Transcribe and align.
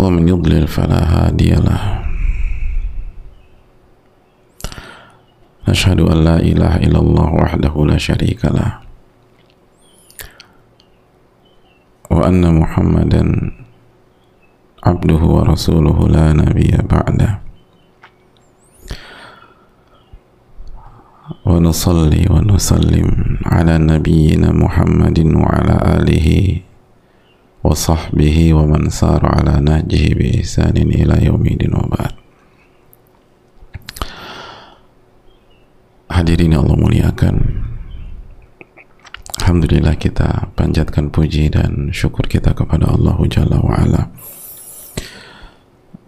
ومن 0.00 0.28
يضلل 0.28 0.64
فلا 0.64 1.00
هادي 1.04 1.50
له. 1.60 1.84
أشهد 5.68 6.00
أن 6.00 6.24
لا 6.24 6.36
إله 6.40 6.76
إلا 6.88 6.98
الله 6.98 7.28
وحده 7.34 7.74
لا 7.86 7.98
شريك 8.00 8.44
له. 8.44 8.80
وأن 12.10 12.42
محمدا 12.60 13.52
عبده 14.86 15.22
ورسوله 15.36 16.08
لا 16.08 16.32
نبي 16.32 16.72
بعده. 16.80 17.40
ونصلي 21.44 22.24
ونسلم 22.30 23.08
على 23.46 23.78
نبينا 23.78 24.52
محمد 24.52 25.18
وعلى 25.36 25.74
آله 25.96 26.28
وصحبه 27.65 28.37
ومن 28.53 28.89
سار 28.89 29.25
على 29.25 29.57
نهجه 29.57 30.13
بإحسان 30.13 30.77
إلى 30.77 31.15
يوم 31.25 31.43
الدين 31.45 31.73
وبعد 31.73 32.13
Hadirin 36.05 36.55
Allah 36.55 36.79
muliakan 36.79 37.35
Alhamdulillah 39.41 39.99
kita 39.99 40.47
panjatkan 40.55 41.11
puji 41.11 41.51
dan 41.51 41.91
syukur 41.91 42.23
kita 42.29 42.55
kepada 42.55 42.87
Allah 42.87 43.19
Jalla 43.27 43.59
wa'ala 43.59 44.15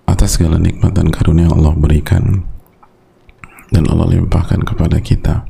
atas 0.08 0.40
segala 0.40 0.56
nikmat 0.62 0.96
dan 0.96 1.12
karunia 1.12 1.52
yang 1.52 1.60
Allah 1.60 1.76
berikan 1.76 2.48
dan 3.68 3.84
Allah 3.92 4.16
limpahkan 4.16 4.64
kepada 4.64 5.04
kita 5.04 5.44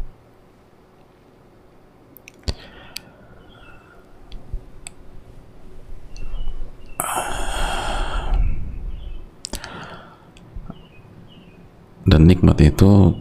Dan 12.02 12.26
nikmat 12.26 12.58
itu 12.58 13.14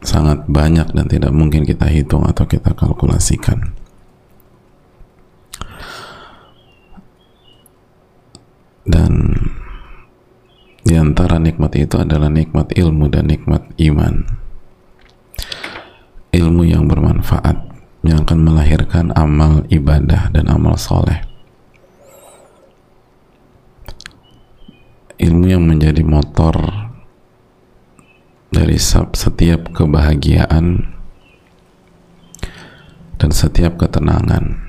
sangat 0.00 0.46
banyak 0.46 0.88
dan 0.94 1.06
tidak 1.10 1.32
mungkin 1.34 1.66
kita 1.66 1.84
hitung 1.90 2.24
atau 2.24 2.46
kita 2.46 2.72
kalkulasikan. 2.72 3.74
Dan 8.88 9.36
di 10.80 10.96
antara 10.96 11.36
nikmat 11.36 11.76
itu 11.76 12.00
adalah 12.00 12.32
nikmat 12.32 12.72
ilmu 12.72 13.12
dan 13.12 13.28
nikmat 13.28 13.60
iman. 13.76 14.24
Ilmu 16.32 16.62
yang 16.64 16.88
bermanfaat 16.88 17.68
yang 18.06 18.24
akan 18.24 18.38
melahirkan 18.40 19.12
amal 19.12 19.68
ibadah 19.68 20.32
dan 20.32 20.48
amal 20.48 20.80
soleh. 20.80 21.20
Ilmu 25.20 25.44
yang 25.50 25.66
menjadi 25.66 26.00
motor 26.06 26.87
dari 28.48 28.80
setiap 28.80 29.76
kebahagiaan 29.76 30.88
dan 33.18 33.30
setiap 33.34 33.76
ketenangan. 33.76 34.68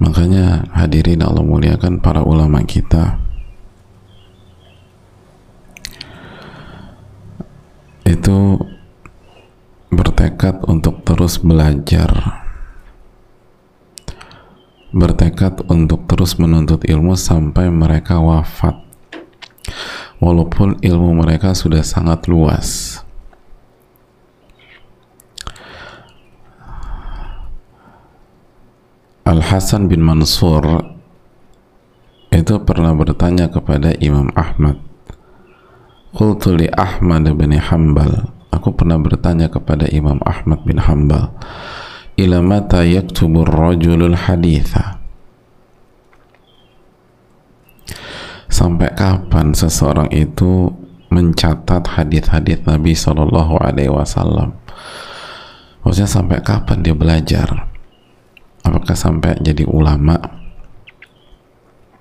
Makanya 0.00 0.64
hadirin 0.72 1.20
Allah 1.20 1.44
muliakan 1.44 2.00
para 2.00 2.24
ulama 2.24 2.64
kita. 2.64 3.20
Itu 8.08 8.56
bertekad 9.92 10.64
untuk 10.66 11.04
terus 11.04 11.36
belajar. 11.40 12.10
Bertekad 14.90 15.68
untuk 15.70 16.08
terus 16.10 16.34
menuntut 16.40 16.82
ilmu 16.82 17.14
sampai 17.14 17.70
mereka 17.70 18.18
wafat 18.18 18.90
walaupun 20.20 20.78
ilmu 20.84 21.24
mereka 21.24 21.56
sudah 21.56 21.80
sangat 21.80 22.28
luas. 22.28 23.00
Al-Hasan 29.24 29.88
bin 29.88 30.04
Mansur 30.04 30.84
itu 32.30 32.54
pernah 32.62 32.94
bertanya 32.94 33.50
kepada 33.50 33.94
Imam 33.98 34.30
Ahmad 34.34 34.78
Qultu 36.10 36.58
li 36.58 36.66
Ahmad 36.74 37.30
bin 37.38 37.54
Hanbal. 37.54 38.26
Aku 38.50 38.74
pernah 38.74 38.98
bertanya 38.98 39.46
kepada 39.46 39.86
Imam 39.86 40.18
Ahmad 40.26 40.66
bin 40.66 40.82
Hanbal 40.82 41.30
Ila 42.18 42.42
mata 42.42 42.82
yaktubur 42.82 43.46
rajulul 43.46 44.18
haditha 44.18 44.99
Sampai 48.60 48.92
kapan 48.92 49.56
seseorang 49.56 50.12
itu 50.12 50.68
mencatat 51.08 51.96
hadis-hadis 51.96 52.60
Nabi 52.68 52.92
Shallallahu 52.92 53.56
Alaihi 53.56 53.88
Wasallam? 53.88 54.52
Maksudnya 55.80 56.12
sampai 56.12 56.44
kapan 56.44 56.84
dia 56.84 56.92
belajar? 56.92 57.70
apakah 58.64 58.96
sampai 58.96 59.40
jadi 59.40 59.64
ulama 59.64 60.20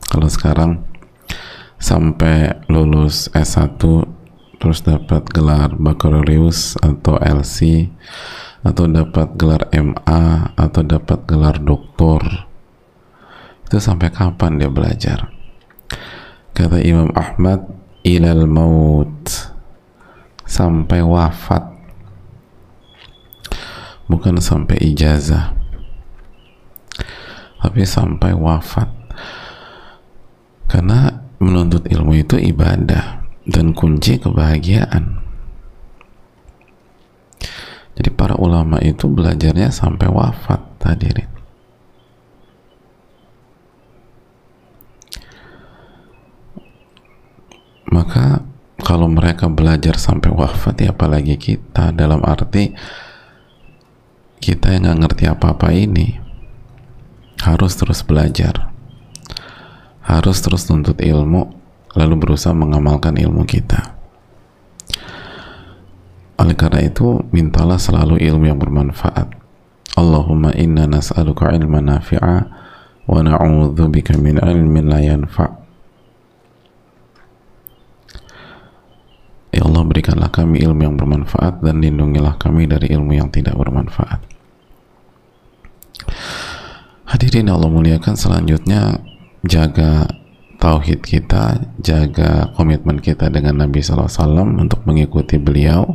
kalau 0.10 0.28
sekarang 0.28 0.72
sampai 1.80 2.60
lulus 2.68 3.32
S1 3.32 3.80
terus 4.60 4.84
dapat 4.84 5.24
gelar 5.32 5.72
baccalaureus 5.80 6.76
atau 6.84 7.16
LC 7.16 7.88
atau 8.60 8.92
dapat 8.92 9.40
gelar 9.40 9.72
MA 9.72 10.52
atau 10.60 10.82
dapat 10.84 11.24
gelar 11.24 11.56
doktor 11.64 12.20
itu 13.64 13.78
sampai 13.80 14.12
kapan 14.12 14.60
dia 14.60 14.68
belajar 14.68 15.32
kata 16.54 16.84
Imam 16.84 17.10
Ahmad 17.16 17.66
ilal 18.04 18.46
maut. 18.50 19.26
Sampai 20.50 21.06
wafat. 21.06 21.62
Bukan 24.10 24.42
sampai 24.42 24.82
ijazah. 24.82 25.54
Tapi 27.62 27.86
sampai 27.86 28.34
wafat. 28.34 28.90
Karena 30.66 31.14
menuntut 31.38 31.86
ilmu 31.86 32.18
itu 32.18 32.36
ibadah 32.42 33.22
dan 33.46 33.78
kunci 33.78 34.18
kebahagiaan. 34.18 35.22
Jadi 37.94 38.10
para 38.16 38.34
ulama 38.40 38.82
itu 38.82 39.06
belajarnya 39.12 39.70
sampai 39.70 40.08
wafat 40.08 40.62
hadirin 40.82 41.39
maka 47.90 48.46
kalau 48.80 49.12
mereka 49.12 49.52
belajar 49.52 50.00
sampai 50.00 50.32
wafat 50.32 50.88
ya 50.88 50.96
apalagi 50.96 51.36
kita 51.36 51.92
dalam 51.92 52.24
arti 52.24 52.72
kita 54.40 54.72
yang 54.72 54.88
nggak 54.88 55.00
ngerti 55.04 55.24
apa-apa 55.28 55.68
ini 55.76 56.30
harus 57.44 57.76
terus 57.76 58.04
belajar. 58.04 58.72
Harus 60.04 60.42
terus 60.42 60.66
nuntut 60.72 60.98
ilmu 60.98 61.54
lalu 61.94 62.16
berusaha 62.18 62.56
mengamalkan 62.56 63.20
ilmu 63.20 63.44
kita. 63.46 64.00
Oleh 66.40 66.56
karena 66.56 66.88
itu 66.88 67.20
mintalah 67.36 67.76
selalu 67.76 68.16
ilmu 68.24 68.48
yang 68.48 68.60
bermanfaat. 68.60 69.36
Allahumma 70.00 70.56
inna 70.56 70.88
nas'aluka 70.88 71.52
ilman 71.52 71.92
nafi'a 71.92 72.38
wa 73.12 73.20
na'udhu 73.20 73.92
bika 73.92 74.16
min 74.16 74.40
ilmin 74.40 74.88
la 74.88 75.04
yanfa' 75.04 75.59
Ya 79.50 79.66
Allah 79.66 79.82
berikanlah 79.82 80.30
kami 80.30 80.62
ilmu 80.62 80.82
yang 80.86 80.96
bermanfaat 80.96 81.66
dan 81.66 81.82
lindungilah 81.82 82.38
kami 82.38 82.70
dari 82.70 82.94
ilmu 82.94 83.18
yang 83.18 83.34
tidak 83.34 83.58
bermanfaat 83.58 84.22
Hadirin 87.10 87.50
Allah 87.50 87.74
muliakan 87.74 88.14
selanjutnya 88.14 89.02
jaga 89.42 90.06
tauhid 90.62 91.02
kita, 91.02 91.58
jaga 91.82 92.54
komitmen 92.54 93.02
kita 93.02 93.34
dengan 93.34 93.66
Nabi 93.66 93.82
SAW 93.82 94.06
untuk 94.46 94.86
mengikuti 94.86 95.42
beliau. 95.42 95.90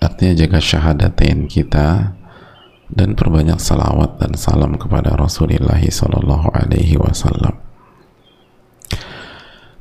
Artinya 0.00 0.32
jaga 0.32 0.58
syahadatain 0.58 1.44
kita 1.44 2.16
dan 2.88 3.12
perbanyak 3.12 3.60
salawat 3.60 4.16
dan 4.16 4.32
salam 4.34 4.80
kepada 4.80 5.12
Rasulullah 5.14 5.78
Sallallahu 5.78 6.48
Alaihi 6.56 6.96
Wasallam. 6.96 7.71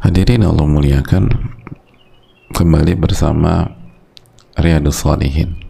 Hadirin 0.01 0.42
Allah 0.42 0.65
muliakan, 0.65 1.30
kembali 2.57 2.98
bersama 2.98 3.69
Riyadus 4.57 5.06
Salihin. 5.06 5.62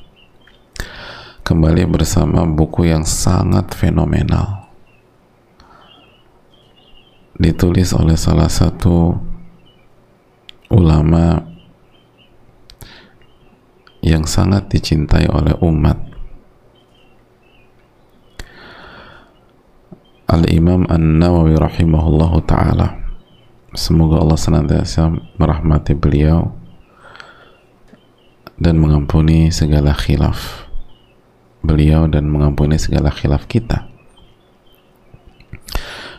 Kembali 1.43 1.83
bersama 1.83 2.47
buku 2.47 2.87
yang 2.87 3.03
sangat 3.03 3.75
fenomenal. 3.75 4.71
Ditulis 7.35 7.91
oleh 7.91 8.15
salah 8.15 8.47
satu 8.47 9.19
ulama 10.71 11.43
yang 13.99 14.23
sangat 14.23 14.71
dicintai 14.71 15.27
oleh 15.27 15.59
umat 15.59 15.99
Al-Imam 20.31 20.87
An-Nawawi 20.87 21.59
rahimahullahu 21.59 22.39
taala. 22.47 23.00
Semoga 23.71 24.19
Allah 24.19 24.35
senantiasa 24.35 25.15
merahmati 25.39 25.95
beliau 25.95 26.51
dan 28.59 28.75
mengampuni 28.75 29.47
segala 29.47 29.95
khilaf 29.95 30.67
beliau 31.61 32.09
dan 32.09 32.27
mengampuni 32.27 32.75
segala 32.75 33.13
khilaf 33.13 33.45
kita. 33.45 33.87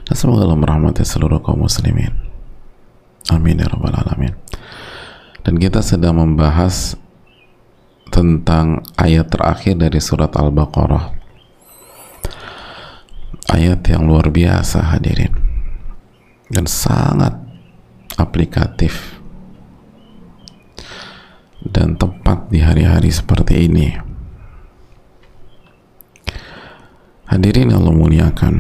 Dan 0.07 0.15
semoga 0.15 0.47
Allah 0.47 0.59
merahmati 0.59 1.03
seluruh 1.05 1.43
kaum 1.43 1.67
muslimin. 1.67 2.15
Amin 3.31 3.61
ya 3.61 3.69
rabbal 3.69 3.95
alamin. 3.95 4.35
Dan 5.43 5.59
kita 5.59 5.83
sedang 5.83 6.19
membahas 6.19 6.95
tentang 8.09 8.87
ayat 8.97 9.29
terakhir 9.29 9.77
dari 9.77 9.99
surat 9.99 10.31
Al-Baqarah 10.37 11.21
ayat 13.51 13.81
yang 13.89 14.07
luar 14.07 14.29
biasa 14.29 14.95
hadirin 14.95 15.33
dan 16.53 16.69
sangat 16.69 17.42
aplikatif 18.19 19.23
dan 21.63 21.95
tepat 21.95 22.51
di 22.51 22.59
hari-hari 22.59 23.09
seperti 23.09 23.71
ini. 23.71 23.89
Hadirin 27.31 27.73
Allah 27.73 27.95
muliakan. 27.95 28.55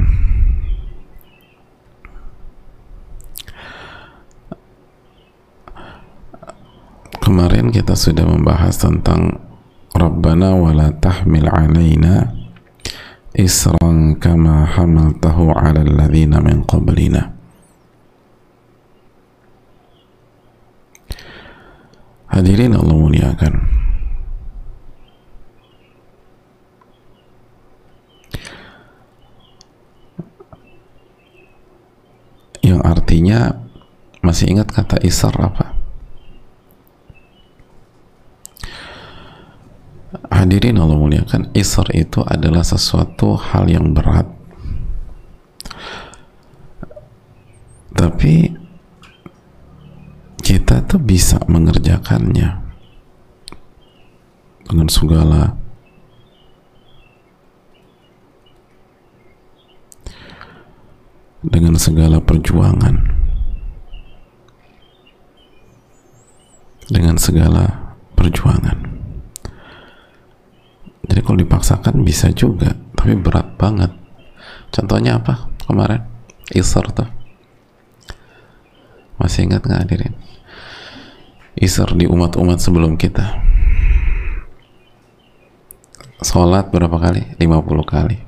Kemarin 7.23 7.69
kita 7.69 7.97
sudah 7.97 8.25
membahas 8.25 8.77
tentang 8.81 9.41
Rabbana 9.93 10.57
wala 10.57 10.89
tahmil 10.97 11.49
alaina 11.49 12.33
isran 13.37 14.17
kama 14.21 14.69
hamaltahu 14.69 15.53
ala 15.53 15.81
alladhina 15.81 16.41
min 16.45 16.65
qablina 16.65 17.32
Hadirin 22.33 22.73
Allah 22.73 22.97
muliakan 22.97 23.55
Yang 32.65 32.81
artinya 32.81 33.63
Masih 34.25 34.49
ingat 34.49 34.73
kata 34.73 34.97
isar 35.05 35.37
apa? 35.37 35.83
hadirin 40.43 40.75
Allah 40.83 40.99
muliakan 40.99 41.55
isr 41.55 41.87
itu 41.95 42.19
adalah 42.27 42.67
sesuatu 42.67 43.39
hal 43.39 43.71
yang 43.71 43.95
berat 43.95 44.27
tapi 47.95 48.51
kita 50.43 50.83
tuh 50.91 50.99
bisa 50.99 51.39
mengerjakannya 52.13 52.51
dengan 54.69 54.89
segala 54.89 55.43
dengan 61.43 61.75
segala 61.75 62.23
perjuangan. 62.23 62.97
Dengan 66.93 67.17
segala 67.17 67.97
perjuangan. 68.13 68.79
Jadi 71.09 71.21
kalau 71.25 71.39
dipaksakan 71.41 72.05
bisa 72.05 72.29
juga 72.37 72.77
tapi 72.95 73.17
berat 73.17 73.57
banget. 73.57 73.91
Contohnya 74.71 75.19
apa 75.19 75.49
kemarin? 75.67 76.05
Isar 76.53 76.85
tuh. 76.93 77.09
Masih 79.17 79.49
ingat 79.49 79.65
nggak 79.65 79.83
hadirin 79.89 80.15
isar 81.63 81.95
di 81.95 82.11
umat-umat 82.11 82.59
sebelum 82.59 82.99
kita 82.99 83.39
sholat 86.23 86.75
berapa 86.75 86.99
kali? 86.99 87.39
50 87.39 87.87
kali 87.87 88.19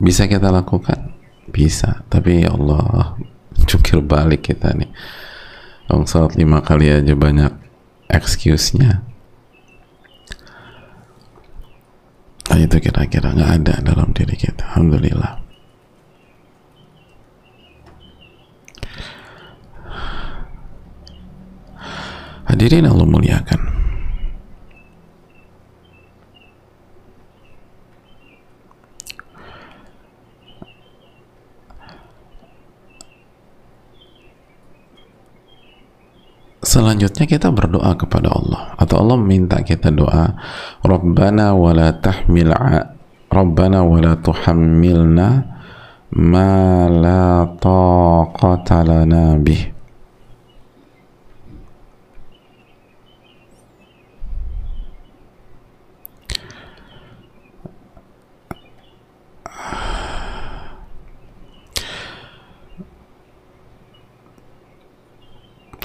bisa 0.00 0.24
kita 0.24 0.48
lakukan? 0.48 1.12
bisa 1.46 2.02
tapi 2.10 2.42
ya 2.42 2.52
Allah 2.56 3.14
cukir 3.70 4.02
balik 4.02 4.48
kita 4.50 4.72
nih 4.74 4.90
Dong 5.86 6.08
sholat 6.08 6.34
lima 6.34 6.64
kali 6.64 6.90
aja 6.90 7.14
banyak 7.14 7.52
excuse-nya 8.10 9.06
Nah, 12.46 12.62
itu 12.62 12.78
kira-kira 12.78 13.34
nggak 13.34 13.52
ada 13.58 13.74
dalam 13.82 14.14
diri 14.14 14.38
kita. 14.38 14.70
Alhamdulillah. 14.72 15.45
Hadirin 22.66 22.90
Allah 22.90 23.06
muliakan. 23.06 23.60
selanjutnya 36.66 37.30
kita 37.30 37.54
berdoa 37.54 37.94
kepada 37.94 38.34
Allah 38.34 38.74
atau 38.74 38.98
Allah 38.98 39.14
minta 39.14 39.62
kita 39.62 39.94
doa 39.94 40.34
Rabbana 40.82 41.54
wala 41.54 41.94
tahmil 42.02 42.50
Rabbana 43.30 43.86
wala 43.86 44.18
tuhammilna 44.18 45.28
ma 46.18 46.50
la 46.90 47.46
taqata 47.62 48.82
lana 48.82 49.38
bih 49.38 49.75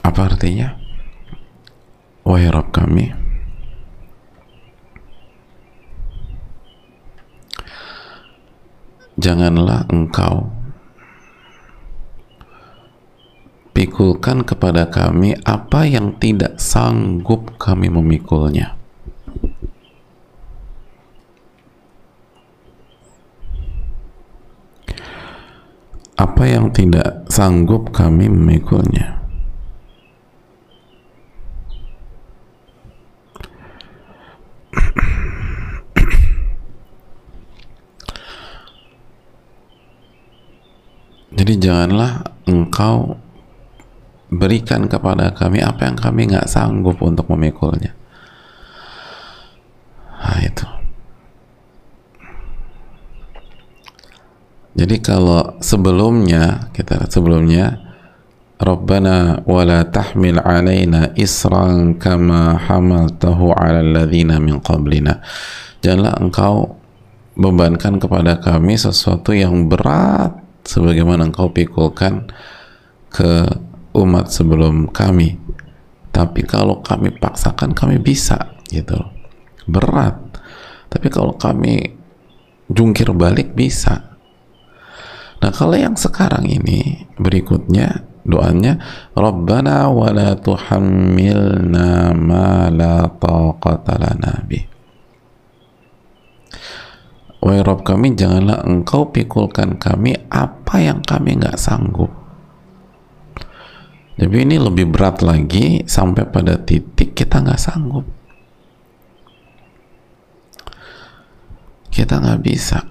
Apa 0.02 0.28
artinya? 0.28 0.76
Wahai 2.22 2.50
Rabb 2.54 2.70
kami, 2.70 3.10
janganlah 9.22 9.86
engkau 9.94 10.50
pikulkan 13.78 14.42
kepada 14.42 14.90
kami 14.90 15.38
apa 15.46 15.86
yang 15.86 16.18
tidak 16.18 16.58
sanggup 16.58 17.58
kami 17.62 17.90
memikulnya. 17.90 18.78
Apa 26.18 26.46
yang 26.46 26.70
tidak 26.70 27.26
sanggup 27.34 27.90
kami 27.90 28.30
memikulnya. 28.30 29.21
Jadi 41.52 41.68
janganlah 41.68 42.24
engkau 42.48 43.20
berikan 44.32 44.88
kepada 44.88 45.36
kami 45.36 45.60
apa 45.60 45.84
yang 45.84 46.00
kami 46.00 46.32
nggak 46.32 46.48
sanggup 46.48 46.96
untuk 47.04 47.28
memikulnya. 47.28 47.92
Nah 50.16 50.40
itu. 50.48 50.64
Jadi 54.80 54.96
kalau 55.04 55.60
sebelumnya 55.60 56.72
kita 56.72 57.12
sebelumnya 57.12 57.84
Rabbana 58.56 59.44
wala 59.44 59.92
tahmil 59.92 60.40
alaina 60.40 61.12
isran 61.20 62.00
kama 62.00 62.64
hamaltahu 62.64 63.52
ala 63.52 63.84
alladhina 63.84 64.40
min 64.40 64.64
qablina. 64.64 65.20
Janganlah 65.84 66.16
engkau 66.16 66.80
bebankan 67.36 68.00
kepada 68.00 68.40
kami 68.40 68.80
sesuatu 68.80 69.36
yang 69.36 69.68
berat 69.68 70.41
sebagaimana 70.66 71.30
engkau 71.30 71.50
pikulkan 71.52 72.30
ke 73.12 73.48
umat 73.96 74.32
sebelum 74.32 74.90
kami. 74.90 75.38
Tapi 76.12 76.44
kalau 76.44 76.84
kami 76.84 77.16
paksakan 77.16 77.72
kami 77.72 78.00
bisa 78.00 78.60
gitu. 78.68 79.00
Berat. 79.68 80.20
Tapi 80.92 81.08
kalau 81.08 81.36
kami 81.40 81.96
jungkir 82.68 83.12
balik 83.16 83.56
bisa. 83.56 84.20
Nah 85.42 85.52
kalau 85.52 85.74
yang 85.74 85.96
sekarang 85.96 86.46
ini 86.46 87.08
berikutnya 87.18 88.12
doanya 88.22 88.78
Rabbana 89.18 89.90
wa 89.90 90.10
la 90.14 90.38
tuhammilna 90.38 92.14
ma 92.14 92.70
la 92.70 93.10
taqata 93.10 93.98
lana 93.98 94.46
bih 94.46 94.62
Wahai 97.42 97.66
Rob 97.66 97.82
kami, 97.82 98.14
janganlah 98.14 98.62
engkau 98.64 99.10
pikulkan 99.10 99.82
kami 99.82 100.14
apa 100.30 100.78
yang 100.78 101.02
kami 101.02 101.42
nggak 101.42 101.58
sanggup. 101.58 102.22
Jadi 104.22 104.46
ini 104.46 104.62
lebih 104.62 104.94
berat 104.94 105.26
lagi 105.26 105.82
sampai 105.90 106.30
pada 106.30 106.62
titik 106.62 107.18
kita 107.18 107.42
nggak 107.42 107.58
sanggup. 107.58 108.06
Kita 111.90 112.22
nggak 112.22 112.42
bisa. 112.46 112.86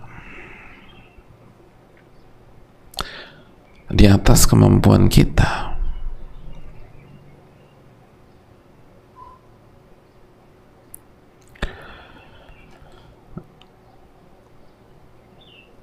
Di 3.90 4.10
atas 4.10 4.50
kemampuan 4.50 5.06
kita. 5.06 5.70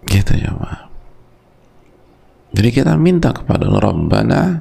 Gitu 0.08 0.34
ya, 0.40 0.52
Pak. 0.56 0.88
Jadi 2.68 2.84
kita 2.84 3.00
minta 3.00 3.32
kepada 3.32 3.64
Rabbana 3.64 4.60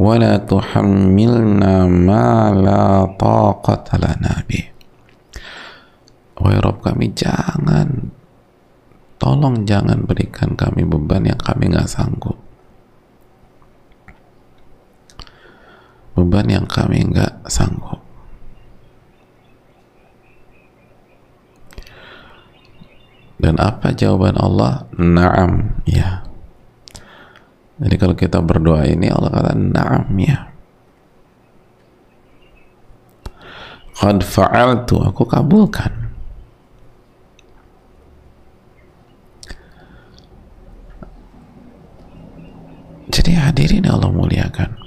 wala 0.00 0.40
tuhammilna 0.40 1.84
ma 1.92 2.48
la 2.56 3.04
taqata 3.20 4.00
lana 4.00 4.40
bih. 4.48 4.64
Wahai 6.40 6.56
Rabb 6.56 6.80
kami 6.80 7.12
jangan 7.12 8.16
tolong 9.20 9.68
jangan 9.68 10.08
berikan 10.08 10.56
kami 10.56 10.88
beban 10.88 11.28
yang 11.28 11.36
kami 11.36 11.68
nggak 11.68 11.84
sanggup. 11.84 12.40
Beban 16.16 16.48
yang 16.48 16.64
kami 16.64 17.12
nggak 17.12 17.44
sanggup. 17.44 18.00
Dan 23.36 23.60
apa 23.60 23.92
jawaban 23.92 24.40
Allah? 24.40 24.88
Naam, 24.96 25.84
ya. 25.84 26.25
Jadi 27.76 27.94
kalau 28.00 28.16
kita 28.16 28.40
berdoa 28.40 28.88
ini 28.88 29.12
Allah 29.12 29.30
kata 29.32 29.52
naam 29.52 30.08
ya. 30.16 30.48
Qad 33.96 34.20
fa'altu, 34.24 35.00
aku 35.00 35.24
kabulkan. 35.24 35.92
Jadi 43.12 43.32
hadirin 43.32 43.88
Allah 43.88 44.12
muliakan. 44.12 44.85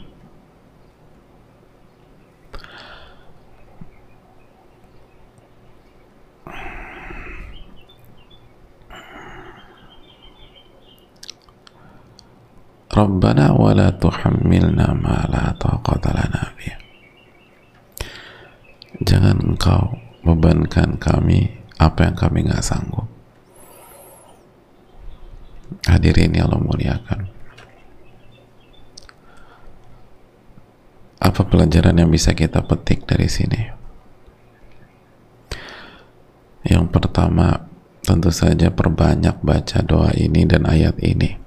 Rabbana 13.00 13.56
wa 13.56 13.72
la 13.72 13.96
tuhammilna 13.96 14.92
ma 14.92 15.24
la 15.32 15.56
taqata 15.56 16.12
lana 16.12 16.52
bih. 16.60 16.76
Jangan 19.00 19.40
engkau 19.40 19.96
bebankan 20.28 21.00
kami 21.00 21.48
apa 21.80 22.12
yang 22.12 22.16
kami 22.20 22.44
nggak 22.44 22.60
sanggup. 22.60 23.08
Hadirin 25.88 26.36
yang 26.36 26.52
Allah 26.52 26.60
muliakan. 26.60 27.20
Apa 31.24 31.42
pelajaran 31.48 32.04
yang 32.04 32.12
bisa 32.12 32.36
kita 32.36 32.60
petik 32.68 33.08
dari 33.08 33.32
sini? 33.32 33.64
Yang 36.68 36.92
pertama, 36.92 37.64
tentu 38.04 38.28
saja 38.36 38.68
perbanyak 38.76 39.40
baca 39.40 39.80
doa 39.88 40.12
ini 40.20 40.44
dan 40.44 40.68
ayat 40.68 41.00
ini 41.00 41.39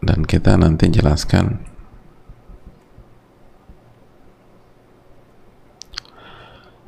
dan 0.00 0.24
kita 0.24 0.56
nanti 0.56 0.88
jelaskan. 0.88 1.60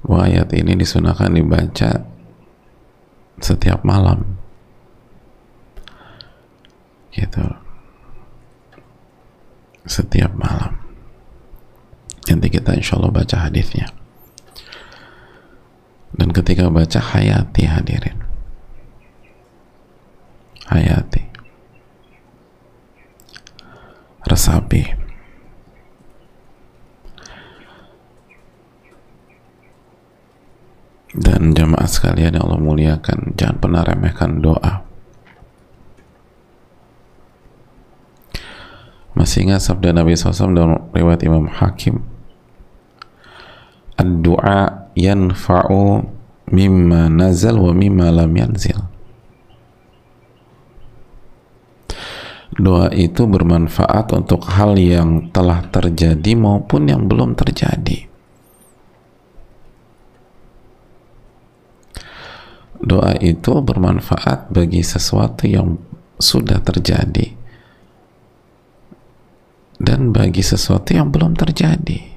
Bahwa 0.02 0.26
ayat 0.26 0.50
ini 0.57 0.75
disunahkan 0.75 1.31
dibaca 1.31 2.04
setiap 3.38 3.81
malam. 3.87 4.37
Gitu. 7.14 7.45
Setiap 9.87 10.33
malam. 10.35 10.75
Nanti 12.26 12.49
kita 12.49 12.75
insya 12.75 12.99
Allah 12.99 13.12
baca 13.12 13.37
hadisnya. 13.47 13.87
Dan 16.12 16.35
ketika 16.35 16.69
baca 16.69 16.99
hayati 16.99 17.62
hadirin. 17.69 18.19
Hayati 20.66 21.31
resapi 24.26 25.02
dan 31.12 31.52
jamaah 31.52 31.84
sekalian 31.84 32.36
yang 32.36 32.44
Allah 32.48 32.60
muliakan 32.60 33.36
jangan 33.36 33.56
pernah 33.60 33.82
remehkan 33.84 34.40
doa. 34.40 34.84
Masih 39.12 39.44
ingat 39.44 39.60
sabda 39.60 39.92
Nabi 39.92 40.16
SAW 40.16 40.56
dalam 40.56 40.88
riwayat 40.96 41.20
Imam 41.20 41.44
Hakim? 41.44 42.00
Ad-du'a 44.00 44.88
yanfa'u 44.96 46.00
mimma 46.48 47.12
nazal 47.12 47.60
wa 47.60 47.76
mimma 47.76 48.08
lam 48.08 48.32
yanzil 48.32 48.91
doa 52.62 52.87
itu 52.95 53.26
bermanfaat 53.26 54.14
untuk 54.14 54.47
hal 54.47 54.78
yang 54.78 55.35
telah 55.35 55.66
terjadi 55.66 56.38
maupun 56.38 56.87
yang 56.87 57.11
belum 57.11 57.35
terjadi. 57.35 58.07
Doa 62.78 63.19
itu 63.19 63.59
bermanfaat 63.59 64.54
bagi 64.54 64.83
sesuatu 64.87 65.50
yang 65.50 65.75
sudah 66.23 66.62
terjadi 66.62 67.35
dan 69.83 70.14
bagi 70.14 70.42
sesuatu 70.42 70.95
yang 70.95 71.11
belum 71.11 71.35
terjadi. 71.35 72.14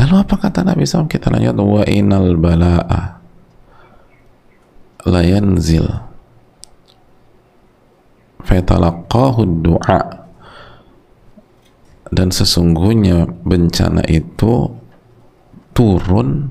Lalu 0.00 0.14
apa 0.16 0.34
kata 0.40 0.64
Nabi 0.64 0.88
SAW? 0.88 1.04
Kita 1.04 1.28
lanjut 1.28 1.60
wa 1.60 1.84
inal 1.84 2.40
bala'a 2.40 3.19
la 5.06 5.22
yanzil 5.24 5.86
fatalaqahu 8.44 9.40
du'a. 9.64 10.00
Dan 12.10 12.34
sesungguhnya 12.34 13.22
bencana 13.46 14.02
itu 14.10 14.66
turun 15.70 16.50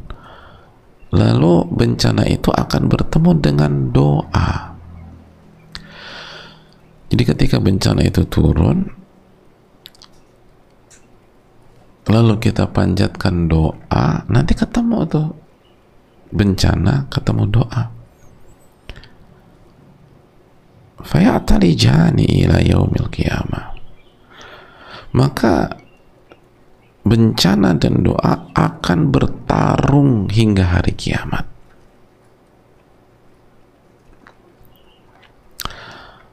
lalu 1.12 1.68
bencana 1.68 2.24
itu 2.32 2.48
akan 2.48 2.88
bertemu 2.88 3.32
dengan 3.44 3.72
doa. 3.92 4.72
Jadi 7.12 7.24
ketika 7.28 7.58
bencana 7.60 8.08
itu 8.08 8.24
turun 8.32 8.88
lalu 12.10 12.42
kita 12.42 12.66
panjatkan 12.72 13.52
doa 13.52 14.26
nanti 14.32 14.58
ketemu 14.58 15.06
tuh 15.06 15.28
bencana 16.34 17.06
ketemu 17.10 17.44
doa 17.50 17.99
fayatalijani 21.04 22.26
ila 22.46 22.60
yaumil 22.60 23.08
qiyamah. 23.08 23.76
Maka 25.16 25.80
bencana 27.02 27.74
dan 27.74 28.06
doa 28.06 28.54
akan 28.54 29.10
bertarung 29.10 30.30
hingga 30.30 30.78
hari 30.78 30.94
kiamat. 30.94 31.48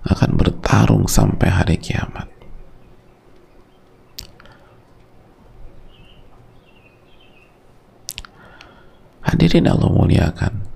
Akan 0.06 0.38
bertarung 0.38 1.08
sampai 1.11 1.49
hari 1.50 1.80
kiamat. 1.80 2.30
Hadirin 9.26 9.66
Allah 9.66 9.90
muliakan. 9.90 10.75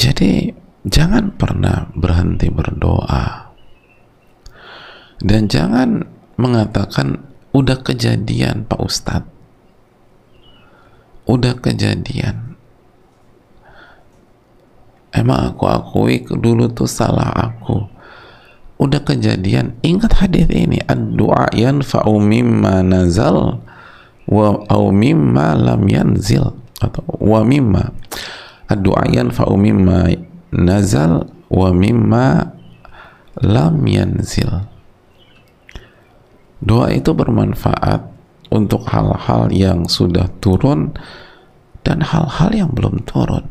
Jadi 0.00 0.56
jangan 0.88 1.36
pernah 1.36 1.92
berhenti 1.92 2.48
berdoa. 2.48 3.52
Dan 5.20 5.44
jangan 5.52 6.08
mengatakan 6.40 7.20
udah 7.52 7.84
kejadian 7.84 8.64
Pak 8.64 8.80
Ustadz. 8.80 9.28
Udah 11.28 11.52
kejadian. 11.60 12.56
Emang 15.12 15.52
aku 15.52 15.68
akui 15.68 16.24
dulu 16.24 16.72
tuh 16.72 16.88
salah 16.88 17.28
aku. 17.36 17.84
Udah 18.80 19.04
kejadian 19.04 19.76
ingat 19.84 20.16
hadis 20.16 20.48
ini 20.48 20.80
ad-du'a 20.80 21.52
yanfa'u 21.52 22.16
mimma 22.16 22.80
nazal 22.80 23.60
wa 24.24 24.64
au 24.72 24.88
mimma 24.88 25.52
lam 25.60 25.84
yanzil. 25.84 26.56
Atau 26.80 27.04
wa 27.20 27.44
mimma 27.44 27.92
ad-du'a 28.70 29.10
yanfa'u 29.10 29.58
mimma 29.58 30.14
nazal 30.54 31.26
wa 31.50 31.68
mimma 31.74 32.54
lam 33.42 33.82
yanzil 33.82 34.70
doa 36.62 36.94
itu 36.94 37.10
bermanfaat 37.10 38.06
untuk 38.54 38.86
hal-hal 38.86 39.50
yang 39.50 39.90
sudah 39.90 40.30
turun 40.38 40.94
dan 41.82 42.02
hal-hal 42.06 42.50
yang 42.54 42.70
belum 42.70 43.02
turun 43.02 43.42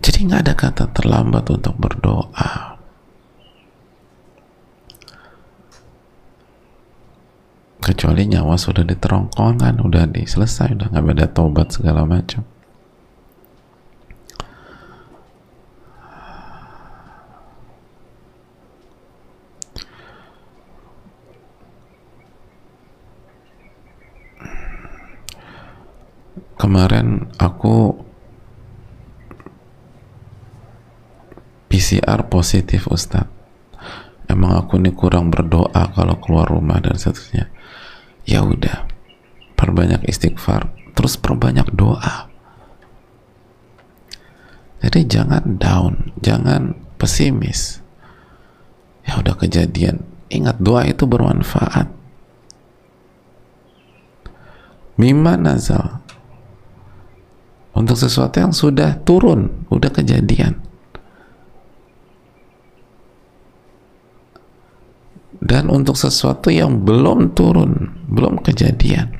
Jadi 0.00 0.26
nggak 0.26 0.42
ada 0.48 0.54
kata 0.56 0.84
terlambat 0.96 1.44
untuk 1.52 1.76
berdoa. 1.76 2.79
Kecuali 7.80 8.28
nyawa 8.28 8.60
sudah 8.60 8.84
diterongkongan, 8.84 9.80
udah 9.80 10.04
diselesai, 10.12 10.76
udah 10.76 10.92
nggak 10.92 11.16
ada 11.16 11.26
tobat 11.32 11.72
segala 11.72 12.04
macam. 12.04 12.44
Kemarin 26.60 27.32
aku 27.40 27.96
PCR 31.72 32.28
positif 32.28 32.84
Ustadz 32.92 33.39
emang 34.30 34.54
aku 34.64 34.78
ini 34.78 34.94
kurang 34.94 35.34
berdoa 35.34 35.90
kalau 35.92 36.16
keluar 36.22 36.46
rumah 36.46 36.78
dan 36.78 36.94
seterusnya. 36.94 37.50
Ya 38.24 38.46
udah 38.46 38.86
perbanyak 39.58 40.06
istighfar 40.06 40.70
terus 40.94 41.18
perbanyak 41.18 41.66
doa. 41.74 42.30
Jadi 44.80 45.00
jangan 45.10 45.58
down 45.58 46.14
jangan 46.22 46.78
pesimis. 46.96 47.82
Ya 49.04 49.18
udah 49.18 49.34
kejadian. 49.36 50.06
Ingat 50.30 50.62
doa 50.62 50.86
itu 50.86 51.04
bermanfaat. 51.10 51.90
Mimma 54.94 55.34
nazal. 55.34 56.00
Untuk 57.74 57.98
sesuatu 57.98 58.38
yang 58.38 58.54
sudah 58.54 59.02
turun 59.02 59.66
udah 59.72 59.90
kejadian 59.90 60.69
dan 65.40 65.72
untuk 65.72 65.96
sesuatu 65.96 66.52
yang 66.52 66.84
belum 66.84 67.32
turun, 67.32 68.04
belum 68.12 68.44
kejadian. 68.44 69.16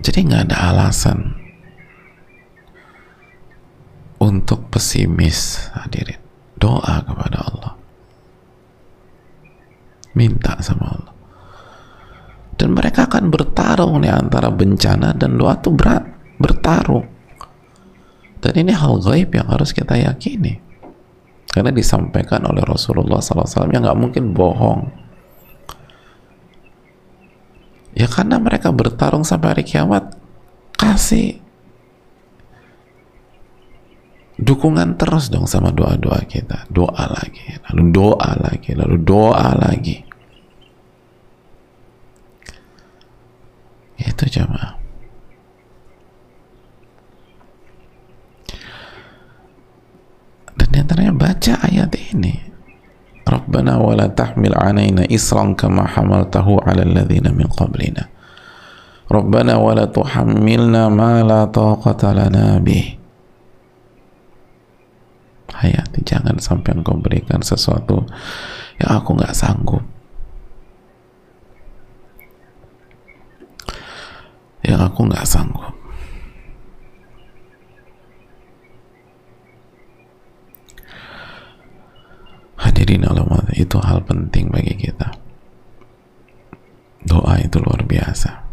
Jadi 0.00 0.26
nggak 0.26 0.48
ada 0.48 0.58
alasan 0.72 1.36
untuk 4.20 4.68
pesimis 4.72 5.70
hadirin. 5.76 6.20
Doa 6.60 7.00
kepada 7.04 7.40
Allah. 7.40 7.72
Minta 10.12 10.60
sama 10.60 10.92
Allah 10.92 11.19
dan 12.60 12.76
mereka 12.76 13.08
akan 13.08 13.32
bertarung 13.32 14.04
nih 14.04 14.12
antara 14.12 14.52
bencana 14.52 15.16
dan 15.16 15.40
doa 15.40 15.56
itu 15.56 15.72
berat 15.72 16.04
bertarung. 16.36 17.08
Dan 18.36 18.52
ini 18.52 18.76
hal 18.76 19.00
gaib 19.00 19.32
yang 19.32 19.48
harus 19.48 19.72
kita 19.72 19.96
yakini. 19.96 20.60
Karena 21.48 21.72
disampaikan 21.72 22.44
oleh 22.44 22.60
Rasulullah 22.60 23.24
SAW 23.24 23.72
yang 23.72 23.80
nggak 23.80 23.96
mungkin 23.96 24.36
bohong. 24.36 24.92
Ya 27.96 28.04
karena 28.12 28.36
mereka 28.36 28.68
bertarung 28.76 29.24
sampai 29.24 29.56
hari 29.56 29.64
kiamat 29.64 30.20
kasih 30.76 31.40
dukungan 34.36 35.00
terus 35.00 35.32
dong 35.32 35.48
sama 35.48 35.72
doa-doa 35.72 36.28
kita. 36.28 36.68
Doa 36.68 37.08
lagi 37.08 37.56
lalu 37.72 37.88
doa 37.88 38.30
lagi 38.36 38.76
lalu 38.76 38.96
doa 39.00 39.48
lagi 39.56 40.09
itu 44.04 44.24
jamaah 44.28 44.80
dan 50.60 50.68
di 50.68 50.78
antaranya 50.80 51.14
baca 51.16 51.54
ayat 51.64 51.90
ini. 52.12 52.34
Rabbana 53.24 53.78
wa 53.78 53.94
la 53.94 54.10
tahmil 54.10 54.52
alaina 54.58 55.06
isran 55.06 55.54
kama 55.54 55.86
hamaltahu 55.86 56.60
ala 56.66 56.82
alladhina 56.82 57.30
min 57.30 57.46
qablina. 57.46 58.10
Rabbana 59.06 59.56
wa 59.56 59.72
la 59.72 59.86
tuhammilna 59.86 60.90
ma 60.90 61.22
la 61.22 61.46
taqata 61.46 62.10
lana 62.12 62.58
bih. 62.58 62.98
Hayati 65.50 66.00
jangan 66.02 66.38
sampai 66.42 66.78
engkau 66.78 66.98
berikan 66.98 67.42
sesuatu 67.42 68.06
yang 68.80 68.90
aku 69.02 69.18
nggak 69.18 69.34
sanggup 69.36 69.82
yang 74.64 74.80
aku 74.80 75.08
nggak 75.08 75.24
sanggup. 75.24 75.72
Hadirin 82.60 83.08
Allah 83.08 83.40
itu 83.56 83.80
hal 83.80 84.04
penting 84.04 84.52
bagi 84.52 84.76
kita. 84.76 85.08
Doa 87.00 87.40
itu 87.40 87.56
luar 87.56 87.80
biasa. 87.88 88.50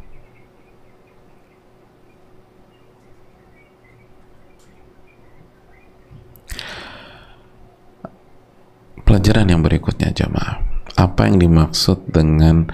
Pelajaran 9.03 9.47
yang 9.47 9.63
berikutnya 9.63 10.11
jamaah. 10.11 10.59
Apa 10.99 11.31
yang 11.31 11.39
dimaksud 11.39 12.11
dengan 12.11 12.67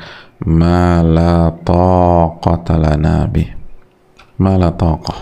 ma 0.43 0.99
la 0.99 1.51
taqata 1.51 2.75
lana 2.75 3.27
bih 3.31 3.49
ma 4.43 4.59
la 4.59 4.69
taqah 4.75 5.19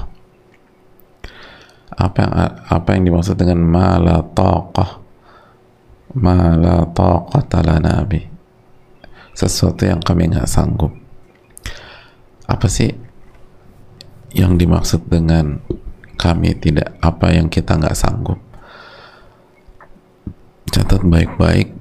apa 2.01 2.17
yang 2.17 2.33
apa 2.65 2.89
yang 2.97 3.03
dimaksud 3.05 3.35
dengan 3.37 3.61
ma 3.61 4.01
la 4.01 4.25
taqah 4.25 4.91
ma 6.17 6.57
la 6.57 6.85
taqata 6.89 7.61
lana 7.61 8.01
bih 8.05 8.31
sesuatu 9.33 9.87
yang 9.87 10.01
kami 10.03 10.31
nggak 10.31 10.47
sanggup. 10.47 10.91
Apa 12.47 12.67
sih 12.67 12.91
yang 14.35 14.59
dimaksud 14.59 15.07
dengan 15.07 15.59
kami 16.19 16.55
tidak 16.59 16.95
apa 16.99 17.31
yang 17.35 17.47
kita 17.47 17.79
nggak 17.79 17.97
sanggup? 17.97 18.39
Catat 20.71 21.03
baik-baik 21.03 21.80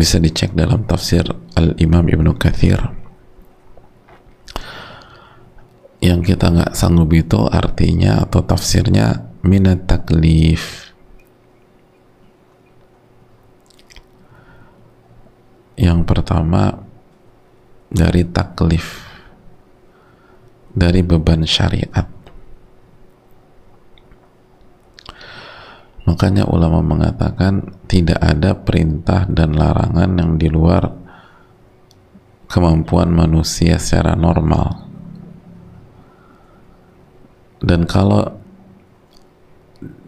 bisa 0.00 0.16
dicek 0.16 0.56
dalam 0.56 0.88
tafsir 0.88 1.28
Al-Imam 1.60 2.08
Ibnu 2.08 2.32
Kathir 2.40 2.80
yang 6.00 6.24
kita 6.24 6.48
nggak 6.48 6.72
sanggup 6.72 7.12
itu 7.12 7.44
artinya 7.44 8.24
atau 8.24 8.40
tafsirnya 8.40 9.36
minat 9.44 9.84
taklif. 9.84 10.92
Yang 15.76 16.00
pertama 16.08 16.84
dari 17.92 18.24
taklif. 18.24 19.08
Dari 20.70 21.02
beban 21.02 21.44
syariat 21.44 22.19
Makanya 26.10 26.50
ulama 26.50 26.82
mengatakan 26.82 27.86
tidak 27.86 28.18
ada 28.18 28.58
perintah 28.58 29.30
dan 29.30 29.54
larangan 29.54 30.10
yang 30.18 30.34
di 30.34 30.50
luar 30.50 30.90
kemampuan 32.50 33.14
manusia 33.14 33.78
secara 33.78 34.18
normal. 34.18 34.90
dan 37.60 37.84
kalau 37.84 38.40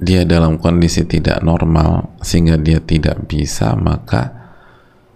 dia 0.02 0.28
dalam 0.28 0.60
kondisi 0.60 1.04
tidak 1.08 1.40
normal 1.40 2.12
sehingga 2.20 2.60
dia 2.60 2.80
tidak 2.82 3.24
bisa 3.24 3.72
maka 3.72 4.52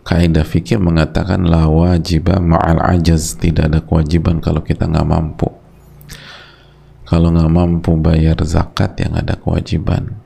kaidah 0.06 0.46
fikih 0.46 0.78
mengatakan 0.78 1.44
la 1.44 1.66
wajiba 1.66 2.38
ma'al 2.38 2.78
ajaz. 2.78 3.36
Tidak 3.36 3.66
ada 3.66 3.82
kewajiban 3.82 4.38
kalau 4.38 4.62
kita 4.62 4.86
nggak 4.86 5.08
mampu. 5.08 5.50
Kalau 7.06 7.34
nggak 7.34 7.52
mampu 7.52 7.98
bayar 7.98 8.38
zakat 8.46 8.96
yang 9.02 9.18
ada 9.18 9.34
kewajiban 9.34 10.25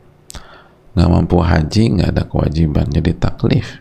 nggak 0.94 1.10
mampu 1.10 1.38
haji 1.38 1.82
nggak 1.98 2.10
ada 2.16 2.24
kewajiban 2.26 2.86
jadi 2.90 3.12
taklif. 3.14 3.78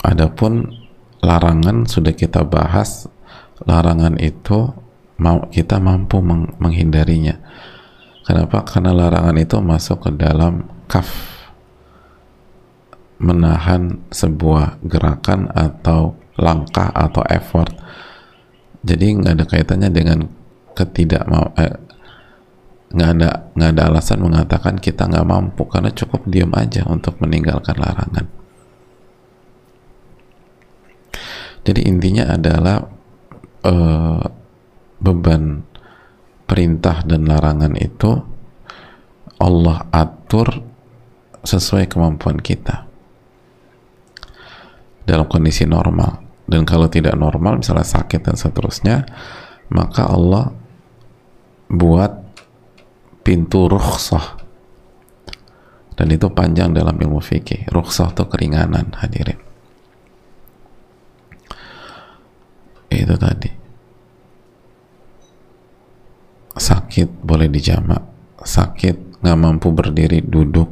Adapun 0.00 0.80
larangan 1.20 1.84
sudah 1.84 2.16
kita 2.16 2.42
bahas 2.42 3.06
larangan 3.68 4.16
itu 4.16 4.72
mau 5.20 5.46
kita 5.52 5.76
mampu 5.76 6.18
meng 6.24 6.56
menghindarinya. 6.56 7.36
Kenapa? 8.24 8.64
Karena 8.64 8.96
larangan 8.96 9.36
itu 9.36 9.56
masuk 9.60 10.08
ke 10.08 10.10
dalam 10.16 10.64
kaf 10.88 11.38
menahan 13.20 14.00
sebuah 14.08 14.80
gerakan 14.80 15.52
atau 15.52 16.16
langkah 16.40 16.88
atau 16.88 17.20
effort. 17.28 17.76
Jadi 18.80 19.06
nggak 19.20 19.34
ada 19.36 19.44
kaitannya 19.44 19.90
dengan 19.92 20.18
ketidak 20.72 21.28
mau 21.28 21.52
eh, 21.60 21.76
nggak 22.90 23.10
ada 23.16 23.30
nggak 23.54 23.70
ada 23.78 23.82
alasan 23.86 24.18
mengatakan 24.26 24.74
kita 24.82 25.06
nggak 25.06 25.26
mampu 25.26 25.62
karena 25.70 25.94
cukup 25.94 26.26
diam 26.26 26.50
aja 26.58 26.82
untuk 26.90 27.22
meninggalkan 27.22 27.78
larangan. 27.78 28.26
Jadi 31.60 31.80
intinya 31.86 32.34
adalah 32.34 32.82
uh, 33.68 34.24
beban 34.98 35.62
perintah 36.48 37.04
dan 37.06 37.28
larangan 37.30 37.78
itu 37.78 38.10
Allah 39.38 39.86
atur 39.94 40.50
sesuai 41.46 41.86
kemampuan 41.86 42.42
kita. 42.42 42.90
Dalam 45.06 45.30
kondisi 45.30 45.64
normal. 45.64 46.26
Dan 46.50 46.66
kalau 46.66 46.90
tidak 46.90 47.14
normal 47.14 47.62
misalnya 47.62 47.86
sakit 47.86 48.26
dan 48.26 48.34
seterusnya 48.34 49.06
maka 49.70 50.10
Allah 50.10 50.50
buat 51.70 52.29
pintu 53.20 53.68
rukhsah. 53.68 54.40
Dan 55.96 56.08
itu 56.16 56.32
panjang 56.32 56.72
dalam 56.72 56.96
ilmu 56.96 57.20
fikih. 57.20 57.68
Rukhsah 57.68 58.16
itu 58.16 58.24
keringanan 58.24 58.96
hadirin. 58.96 59.36
Itu 62.88 63.14
tadi. 63.20 63.50
Sakit 66.56 67.24
boleh 67.24 67.48
dijamak 67.48 68.02
sakit 68.40 69.20
nggak 69.20 69.38
mampu 69.38 69.68
berdiri 69.70 70.24
duduk. 70.24 70.68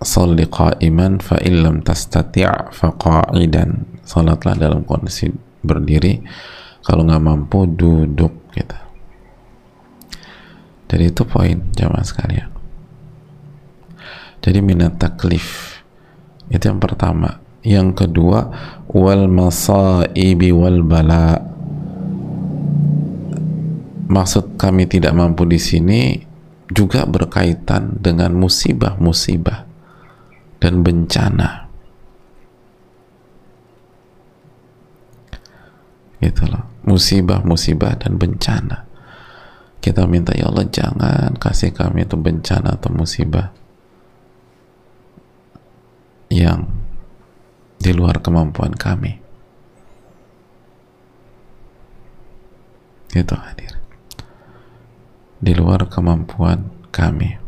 Salli 0.00 0.48
qa'iman 0.48 1.20
fa 1.20 1.36
illam 1.44 1.84
tastati' 1.84 2.72
fa 2.72 2.88
qa'idan. 2.96 4.00
Salatlah 4.06 4.56
dalam 4.56 4.86
kondisi 4.86 5.28
berdiri. 5.60 6.22
Kalau 6.80 7.04
nggak 7.04 7.20
mampu 7.20 7.68
duduk 7.68 8.54
gitu 8.56 8.89
jadi 10.90 11.14
itu 11.14 11.22
poin 11.22 11.62
jamaah 11.78 12.02
sekalian 12.02 12.50
jadi 14.42 14.58
minat 14.58 14.98
taklif 14.98 15.78
itu 16.50 16.66
yang 16.66 16.82
pertama 16.82 17.38
yang 17.62 17.94
kedua 17.94 18.50
wal 18.90 19.30
masaibi 19.30 20.50
wal 20.50 20.82
bala 20.82 21.38
maksud 24.10 24.58
kami 24.58 24.90
tidak 24.90 25.14
mampu 25.14 25.46
di 25.46 25.62
sini 25.62 26.26
juga 26.70 27.06
berkaitan 27.06 27.98
dengan 27.98 28.34
musibah-musibah 28.38 29.66
dan 30.62 30.86
bencana. 30.86 31.66
Loh. 36.20 36.64
Musibah-musibah 36.84 38.00
dan 38.00 38.16
bencana. 38.16 38.89
Kita 39.80 40.04
minta 40.04 40.36
ya 40.36 40.52
Allah 40.52 40.68
jangan 40.68 41.40
kasih 41.40 41.72
kami 41.72 42.04
itu 42.04 42.20
bencana 42.20 42.76
atau 42.76 42.92
musibah 42.92 43.48
yang 46.28 46.68
di 47.80 47.90
luar 47.96 48.20
kemampuan 48.20 48.76
kami. 48.76 49.16
Gitu 53.10 53.34
hadir 53.34 53.80
di 55.40 55.56
luar 55.56 55.88
kemampuan 55.88 56.68
kami. 56.92 57.39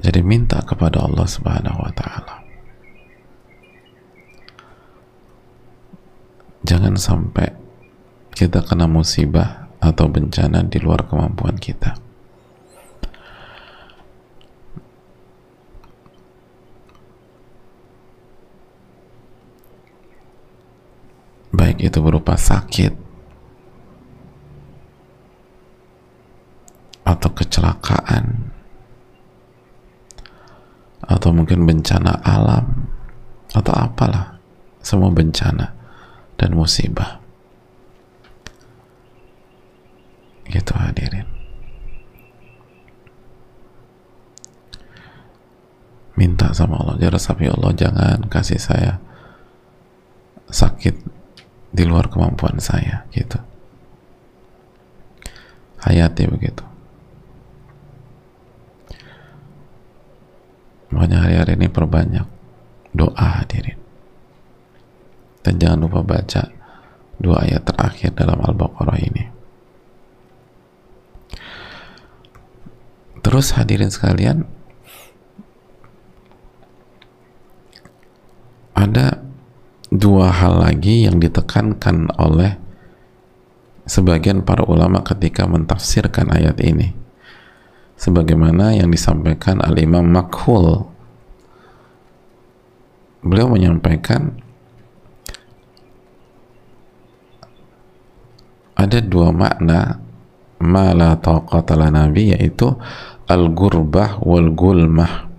Jadi 0.00 0.20
minta 0.24 0.62
kepada 0.64 1.04
Allah 1.04 1.28
Subhanahu 1.28 1.78
wa 1.82 1.92
taala. 1.92 2.36
Jangan 6.62 6.94
sampai 6.96 7.50
kita 8.32 8.64
kena 8.64 8.88
musibah 8.88 9.68
atau 9.82 10.06
bencana 10.08 10.62
di 10.64 10.78
luar 10.78 11.04
kemampuan 11.04 11.58
kita. 11.58 11.98
baik 21.62 21.78
itu 21.78 21.98
berupa 22.02 22.34
sakit 22.34 22.90
atau 27.06 27.30
kecelakaan 27.30 28.50
atau 31.06 31.30
mungkin 31.52 31.84
bencana 31.84 32.16
alam 32.24 32.88
atau 33.52 33.76
apalah 33.76 34.40
semua 34.80 35.12
bencana 35.12 35.68
dan 36.40 36.56
musibah. 36.56 37.20
Gitu 40.48 40.72
hadirin. 40.72 41.28
Minta 46.16 46.56
sama 46.56 46.80
Allah 46.80 46.96
ya 46.96 47.12
Allah 47.52 47.72
jangan 47.76 48.32
kasih 48.32 48.56
saya 48.56 48.96
sakit 50.48 50.96
di 51.68 51.84
luar 51.84 52.08
kemampuan 52.08 52.56
saya 52.64 53.04
gitu. 53.12 53.36
Hayati 55.84 56.24
begitu 56.32 56.71
makanya 60.92 61.24
hari-hari 61.24 61.56
ini 61.56 61.68
perbanyak 61.72 62.26
doa 62.92 63.26
hadirin. 63.40 63.80
Dan 65.42 65.58
jangan 65.58 65.88
lupa 65.88 66.00
baca 66.04 66.52
dua 67.18 67.42
ayat 67.48 67.66
terakhir 67.66 68.14
dalam 68.14 68.38
Al-Baqarah 68.38 69.00
ini. 69.00 69.24
Terus 73.22 73.54
hadirin 73.56 73.88
sekalian 73.88 74.44
ada 78.76 79.22
dua 79.88 80.28
hal 80.30 80.62
lagi 80.62 81.06
yang 81.06 81.22
ditekankan 81.22 82.10
oleh 82.18 82.58
sebagian 83.86 84.42
para 84.42 84.66
ulama 84.66 85.02
ketika 85.06 85.46
mentafsirkan 85.46 86.30
ayat 86.34 86.58
ini 86.62 87.01
sebagaimana 88.02 88.74
yang 88.74 88.90
disampaikan 88.90 89.62
al-imam 89.62 90.02
Makhul. 90.02 90.90
Beliau 93.22 93.46
menyampaikan 93.46 94.34
ada 98.74 98.98
dua 98.98 99.30
makna 99.30 100.02
ma 100.58 100.90
la 100.90 101.14
taqata 101.14 101.78
nabi 101.78 102.34
yaitu 102.34 102.74
al-gurbah 103.30 104.18
wal 104.26 104.50
gulmah. 104.50 105.30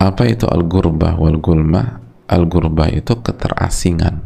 Apa 0.00 0.32
itu 0.32 0.48
al-gurbah 0.48 1.20
wal 1.20 1.36
gulmah? 1.36 2.00
Al-gurbah 2.32 2.88
itu 2.88 3.12
keterasingan. 3.20 4.24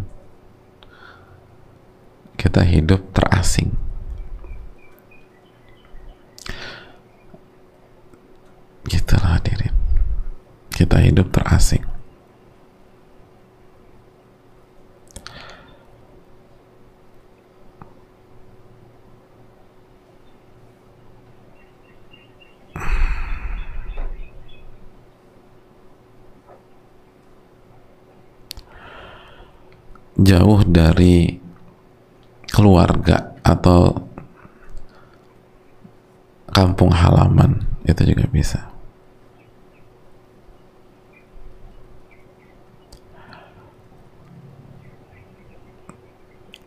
Kita 2.38 2.62
hidup 2.62 3.10
terasing 3.10 3.85
gitu 8.90 9.14
lah 9.18 9.38
hadirin. 9.38 9.74
Kita 10.70 11.00
hidup 11.00 11.32
terasing 11.32 11.96
jauh 30.26 30.66
dari 30.66 31.38
keluarga 32.50 33.38
atau 33.46 33.94
kampung 36.50 36.90
halaman 36.90 37.62
itu 37.86 38.02
juga 38.02 38.26
bisa. 38.26 38.65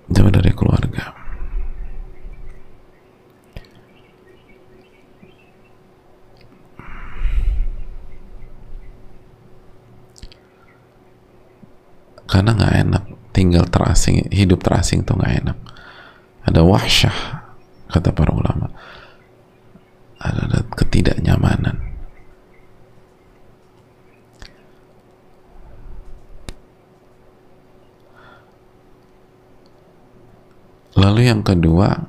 Jauh 0.09 0.31
dari 0.33 0.51
keluarga. 0.53 1.13
Karena 12.29 12.53
nggak 12.53 12.75
enak 12.85 13.03
tinggal 13.33 13.65
terasing 13.65 14.29
hidup 14.29 14.61
terasing 14.61 15.01
tuh 15.01 15.17
nggak 15.17 15.33
enak. 15.43 15.57
Ada 16.45 16.61
wahsyah 16.61 17.17
kata 17.89 18.13
para 18.13 18.31
ulama. 18.31 18.69
Ada, 20.21 20.39
ada 20.45 20.59
ketidaknyamanan 20.77 21.58
lalu 31.09 31.25
yang 31.25 31.41
kedua 31.41 32.05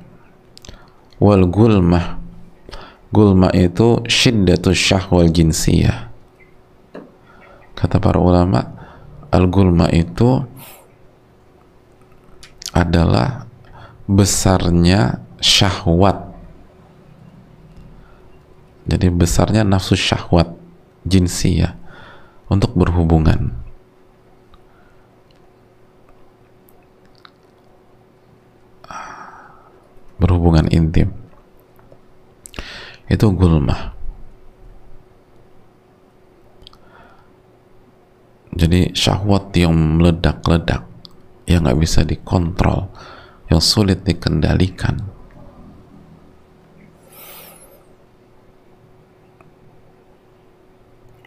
wal 1.17 1.49
gulmah 1.49 2.21
gulma 3.09 3.49
itu 3.51 4.05
syiddatus 4.07 4.77
syahwal 4.77 5.27
jinsiyah. 5.27 6.13
Kata 7.75 7.97
para 7.97 8.21
ulama 8.21 8.61
al 9.33 9.49
gulma 9.49 9.89
itu 9.89 10.45
adalah 12.71 13.49
besarnya 14.07 15.19
syahwat. 15.43 16.31
Jadi 18.85 19.07
besarnya 19.09 19.65
nafsu 19.65 19.97
syahwat 19.97 20.53
jinsiyah 21.03 21.73
untuk 22.47 22.77
berhubungan 22.77 23.60
berhubungan 30.21 30.69
intim. 30.69 31.09
Itu 33.09 33.33
gulmah. 33.33 33.97
Jadi 38.53 38.93
syahwat 38.93 39.49
yang 39.57 39.73
meledak-ledak 39.97 40.85
yang 41.49 41.65
nggak 41.65 41.81
bisa 41.81 42.05
dikontrol 42.05 42.93
yang 43.49 43.57
sulit 43.57 44.05
dikendalikan. 44.05 45.01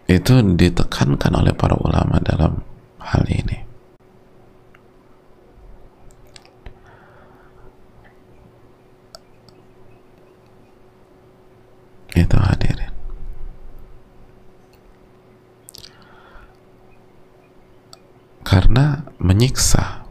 Itu 0.04 0.36
ditekankan 0.54 1.32
oleh 1.32 1.56
para 1.56 1.74
ulama 1.80 2.20
dalam 2.20 2.60
hal 3.00 3.24
ini 3.24 3.63
itu 12.14 12.38
hadirin. 12.38 12.94
Karena 18.44 19.02
menyiksa. 19.18 20.06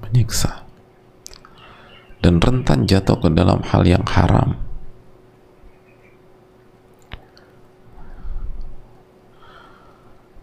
Menyiksa. 0.00 0.64
Dan 2.24 2.40
rentan 2.40 2.88
jatuh 2.88 3.20
ke 3.20 3.28
dalam 3.34 3.60
hal 3.68 3.84
yang 3.84 4.06
haram. 4.08 4.56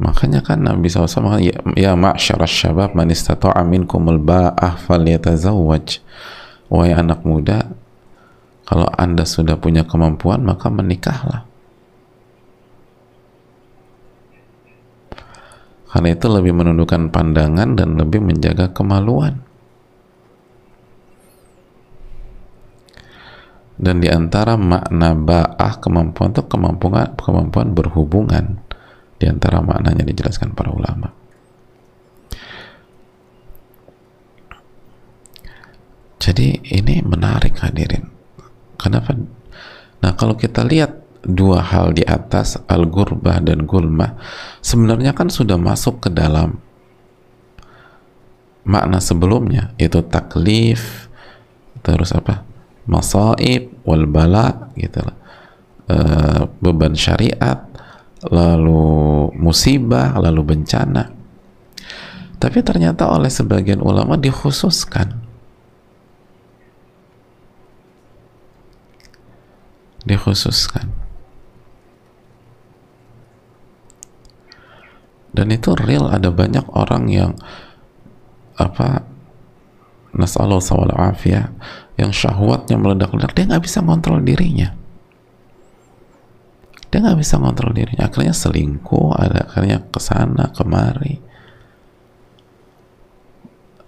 Makanya 0.03 0.43
kan 0.43 0.59
Nabi 0.59 0.91
SAW 0.91 1.39
ya, 1.39 1.55
ya 1.79 1.95
ma'syarah 1.95 2.49
syabab 2.49 2.91
man 2.91 3.07
istata'a 3.07 3.63
minkumul 3.63 4.19
ba'ah 4.19 4.75
falyatazawwaj. 4.83 6.03
Wahai 6.67 6.91
anak 6.91 7.23
muda 7.23 7.71
kalau 8.63 8.87
anda 8.95 9.27
sudah 9.27 9.59
punya 9.59 9.83
kemampuan 9.83 10.43
maka 10.43 10.71
menikahlah 10.71 11.47
karena 15.93 16.09
itu 16.09 16.25
lebih 16.25 16.53
menundukkan 16.57 17.13
pandangan 17.13 17.77
dan 17.77 17.99
lebih 17.99 18.23
menjaga 18.23 18.73
kemaluan 18.73 19.43
dan 23.83 23.99
di 23.99 24.07
antara 24.07 24.55
makna 24.55 25.17
ba'ah 25.17 25.81
kemampuan 25.81 26.31
itu 26.31 26.45
kemampuan 26.45 27.17
kemampuan 27.17 27.75
berhubungan 27.75 28.61
di 29.17 29.25
antara 29.31 29.59
maknanya 29.59 30.03
dijelaskan 30.03 30.51
para 30.51 30.71
ulama. 30.71 31.09
Jadi 36.23 36.63
ini 36.71 37.03
menarik 37.03 37.59
hadirin. 37.59 38.12
Kenapa? 38.83 39.15
Nah 40.03 40.11
kalau 40.19 40.35
kita 40.35 40.67
lihat 40.67 40.99
dua 41.23 41.63
hal 41.63 41.95
di 41.95 42.03
atas 42.03 42.59
al-gurbah 42.67 43.39
dan 43.39 43.63
gulmah 43.63 44.19
sebenarnya 44.59 45.15
kan 45.15 45.31
sudah 45.31 45.55
masuk 45.55 46.03
ke 46.03 46.09
dalam 46.11 46.59
makna 48.67 48.99
sebelumnya 48.99 49.71
itu 49.79 50.03
taklif 50.03 51.07
terus 51.79 52.11
apa 52.11 52.43
masaib 52.91 53.71
wal 53.87 54.03
bala 54.03 54.67
gitu 54.75 54.99
lah 54.99 55.15
e, 55.87 55.95
beban 56.59 56.91
syariat 56.91 57.71
lalu 58.31 59.31
musibah, 59.35 60.15
lalu 60.19 60.55
bencana. 60.55 61.11
Tapi 62.39 62.59
ternyata 62.63 63.07
oleh 63.11 63.31
sebagian 63.31 63.79
ulama 63.79 64.19
dikhususkan. 64.19 65.22
Dikhususkan. 70.03 70.91
Dan 75.33 75.49
itu 75.49 75.73
real 75.73 76.13
ada 76.13 76.29
banyak 76.29 76.63
orang 76.77 77.09
yang 77.09 77.31
apa 78.53 79.01
nasallahu 80.13 80.61
sawal 80.61 80.93
afiyah 80.93 81.49
yang 81.97 82.13
syahwatnya 82.13 82.77
meledak-ledak. 82.77 83.33
Dia 83.33 83.49
nggak 83.49 83.65
bisa 83.65 83.81
kontrol 83.81 84.21
dirinya. 84.21 84.69
Dia 86.93 87.01
nggak 87.01 87.17
bisa 87.17 87.41
ngontrol 87.41 87.73
dirinya. 87.73 88.05
Akhirnya 88.05 88.37
selingkuh 88.37 89.17
ada 89.17 89.49
akhirnya 89.49 89.81
ke 89.89 89.97
sana 89.97 90.53
kemari. 90.53 91.17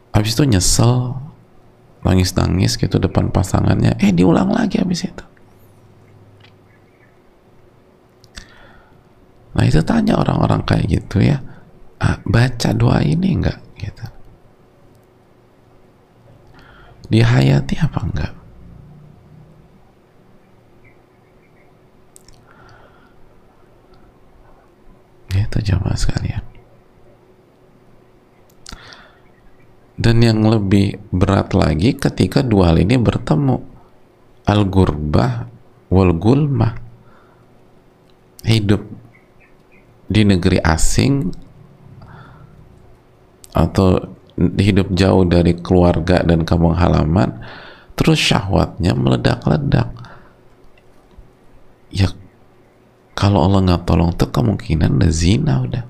Habis 0.10 0.34
itu 0.34 0.50
nyesel 0.50 1.14
nangis-nangis 2.02 2.82
gitu 2.82 2.98
depan 2.98 3.30
pasangannya. 3.30 4.02
Eh 4.02 4.10
diulang 4.10 4.50
lagi 4.50 4.82
habis 4.82 5.06
itu 5.06 5.35
nah 9.56 9.64
itu 9.64 9.80
tanya 9.88 10.20
orang-orang 10.20 10.62
kayak 10.68 10.86
gitu 10.92 11.24
ya 11.24 11.40
ah, 12.00 12.18
baca 12.26 12.70
doa 12.76 13.00
ini 13.02 13.30
enggak? 13.36 13.60
Gitu. 13.80 14.06
Dihayati 17.10 17.76
apa 17.82 18.00
enggak? 18.02 18.34
Itu 25.36 25.60
jamaah 25.60 26.00
sekalian. 26.00 26.44
Dan 29.96 30.20
yang 30.20 30.44
lebih 30.44 31.00
berat 31.12 31.56
lagi 31.56 31.96
ketika 31.96 32.44
dua 32.44 32.72
hal 32.72 32.84
ini 32.84 33.00
bertemu. 33.00 33.58
Al-gurbah 34.46 35.48
wal 35.92 36.12
gulmah. 36.16 36.76
Hidup 38.46 38.95
di 40.06 40.22
negeri 40.22 40.62
asing 40.62 41.34
atau 43.56 43.98
hidup 44.38 44.92
jauh 44.92 45.24
dari 45.24 45.56
keluarga 45.56 46.22
dan 46.22 46.44
kampung 46.44 46.76
halaman 46.76 47.40
terus 47.96 48.20
syahwatnya 48.20 48.92
meledak-ledak. 48.94 49.90
Ya 51.90 52.12
kalau 53.16 53.48
Allah 53.48 53.64
nggak 53.64 53.88
tolong 53.88 54.12
tuh 54.14 54.28
kemungkinan 54.28 55.00
udah 55.00 55.12
zina 55.12 55.64
udah. 55.64 55.84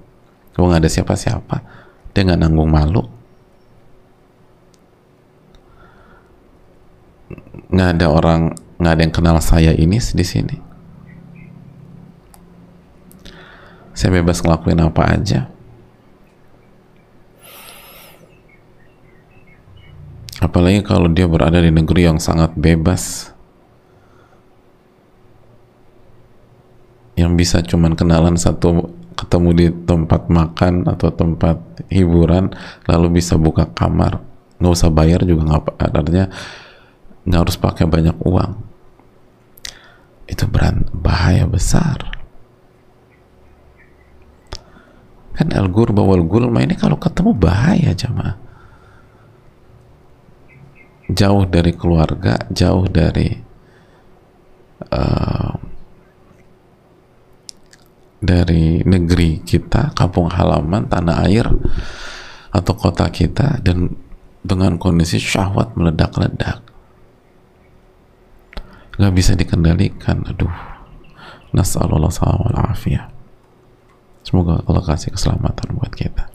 Kalau 0.53 0.69
nggak 0.69 0.85
ada 0.85 0.91
siapa-siapa 0.91 1.57
dia 2.13 2.21
nggak 2.21 2.39
nanggung 2.39 2.69
malu. 2.69 3.03
Nggak 7.73 7.89
ada 7.97 8.07
orang 8.13 8.41
nggak 8.77 8.93
ada 8.93 9.01
yang 9.01 9.15
kenal 9.15 9.37
saya 9.41 9.73
ini 9.73 9.97
di 9.97 10.25
sini 10.27 10.64
saya 13.95 14.19
bebas 14.19 14.43
ngelakuin 14.43 14.83
apa 14.83 15.03
aja. 15.07 15.47
Apalagi 20.43 20.83
kalau 20.83 21.07
dia 21.07 21.25
berada 21.25 21.63
di 21.63 21.71
negeri 21.71 22.11
yang 22.11 22.19
sangat 22.19 22.51
bebas. 22.59 23.31
Yang 27.15 27.31
bisa 27.39 27.57
cuman 27.63 27.95
kenalan 27.95 28.35
satu 28.35 28.91
ketemu 29.15 29.49
di 29.55 29.67
tempat 29.87 30.27
makan 30.27 30.91
atau 30.91 31.07
tempat 31.07 31.55
hiburan 31.87 32.51
lalu 32.91 33.23
bisa 33.23 33.39
buka 33.39 33.71
kamar. 33.71 34.19
Nggak 34.59 34.75
usah 34.75 34.91
bayar 34.91 35.23
juga 35.23 35.47
nggak 35.47 35.79
artinya 35.95 36.27
nggak 37.23 37.41
harus 37.47 37.55
pakai 37.55 37.87
banyak 37.87 38.15
uang. 38.19 38.51
Itu 40.27 40.51
berat 40.51 40.91
bahaya 40.91 41.47
besar. 41.47 42.14
Kan 45.35 45.51
al 45.51 45.67
ghurba 45.69 46.01
wal 46.01 46.23
gulma 46.23 46.63
ini 46.63 46.79
kalau 46.79 46.95
ketemu 46.95 47.31
bahaya 47.35 47.91
jamaah 47.91 48.35
jauh 51.11 51.45
dari 51.45 51.71
keluarga 51.75 52.39
jauh 52.49 52.87
dari 52.89 53.29
uh, 54.89 55.53
dari 58.25 58.81
negeri 58.81 59.45
kita, 59.45 59.93
kampung 59.93 60.33
halaman, 60.33 60.89
tanah 60.89 61.29
air, 61.29 61.45
atau 62.49 62.73
kota 62.73 63.05
kita, 63.13 63.61
dan 63.61 63.93
dengan 64.41 64.81
kondisi 64.81 65.21
syahwat 65.21 65.77
meledak-ledak. 65.77 66.65
Gak 68.97 69.13
bisa 69.13 69.37
dikendalikan, 69.37 70.25
aduh. 70.25 70.51
Nas'alullah 71.55 72.11
wal 72.11 72.59
afiyah. 72.73 73.14
Semoga 74.25 74.65
Allah 74.65 74.81
kasih 74.81 75.13
keselamatan 75.13 75.77
buat 75.77 75.93
kita. 75.93 76.33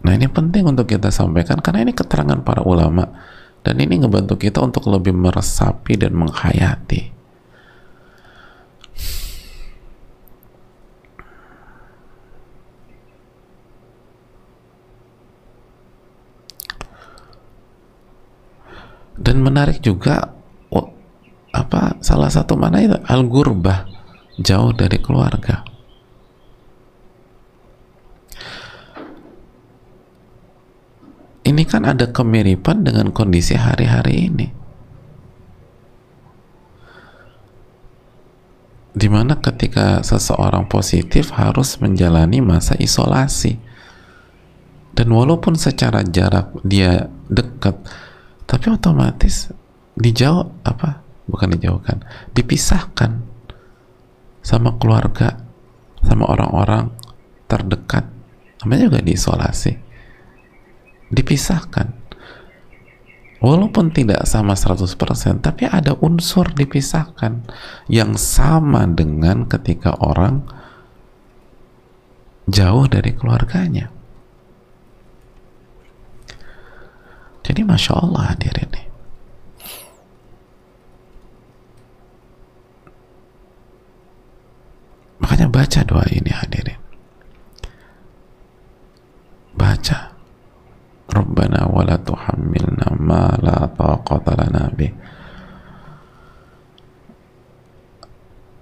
Nah 0.00 0.12
ini 0.18 0.26
penting 0.26 0.66
untuk 0.66 0.90
kita 0.90 1.14
sampaikan 1.14 1.62
karena 1.62 1.86
ini 1.86 1.94
keterangan 1.94 2.42
para 2.42 2.66
ulama 2.66 3.06
dan 3.62 3.78
ini 3.78 4.02
ngebantu 4.02 4.34
kita 4.34 4.58
untuk 4.58 4.90
lebih 4.90 5.14
meresapi 5.14 5.94
dan 5.94 6.16
menghayati 6.16 7.20
dan 19.20 19.36
menarik 19.44 19.84
juga 19.84 20.39
apa 21.50 21.98
salah 22.02 22.30
satu 22.30 22.54
mana 22.54 22.82
itu? 22.82 22.96
Al 23.06 23.26
gurbah 23.26 23.86
jauh 24.38 24.70
dari 24.72 24.98
keluarga. 25.02 25.66
Ini 31.40 31.62
kan 31.66 31.82
ada 31.82 32.06
kemiripan 32.06 32.86
dengan 32.86 33.10
kondisi 33.10 33.58
hari-hari 33.58 34.30
ini. 34.30 34.46
Di 38.94 39.08
mana 39.10 39.38
ketika 39.38 40.04
seseorang 40.06 40.70
positif 40.70 41.34
harus 41.34 41.80
menjalani 41.82 42.38
masa 42.38 42.78
isolasi. 42.78 43.58
Dan 44.94 45.10
walaupun 45.10 45.58
secara 45.58 46.06
jarak 46.06 46.54
dia 46.62 47.08
dekat 47.30 47.78
tapi 48.50 48.74
otomatis 48.74 49.54
dijauh 49.94 50.50
apa 50.66 51.09
bukan 51.30 51.54
dijauhkan. 51.56 52.02
Dipisahkan 52.34 53.22
sama 54.42 54.76
keluarga 54.76 55.40
sama 56.04 56.28
orang-orang 56.28 56.92
terdekat. 57.46 58.08
Namanya 58.64 58.92
juga 58.92 59.00
diisolasi. 59.04 59.72
Dipisahkan. 61.10 62.00
Walaupun 63.40 63.88
tidak 63.96 64.28
sama 64.28 64.52
100% 64.52 65.40
tapi 65.40 65.64
ada 65.64 65.96
unsur 66.04 66.52
dipisahkan 66.52 67.48
yang 67.88 68.12
sama 68.20 68.84
dengan 68.84 69.48
ketika 69.48 69.96
orang 69.96 70.44
jauh 72.44 72.84
dari 72.84 73.16
keluarganya. 73.16 73.88
Jadi 77.40 77.64
Masya 77.64 77.96
Allah 77.96 78.36
hadirin. 78.36 78.68
nih 78.76 78.89
makanya 85.20 85.46
baca 85.52 85.80
doa 85.84 86.04
ini 86.10 86.32
hadirin. 86.32 86.80
Baca. 89.54 90.10
Rabbana 91.10 91.66
wa 91.66 91.82
la 91.82 91.98
tuhammilna 91.98 92.94
ma 92.96 93.34
la 93.42 93.66
taqata 93.66 94.38
lana 94.38 94.70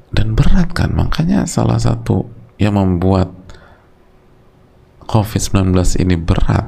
dan 0.08 0.32
berat 0.32 0.72
kan 0.72 0.96
makanya 0.96 1.44
salah 1.44 1.76
satu 1.76 2.24
yang 2.56 2.74
membuat 2.74 3.30
COVID-19 5.08 5.72
ini 6.04 6.16
berat. 6.20 6.66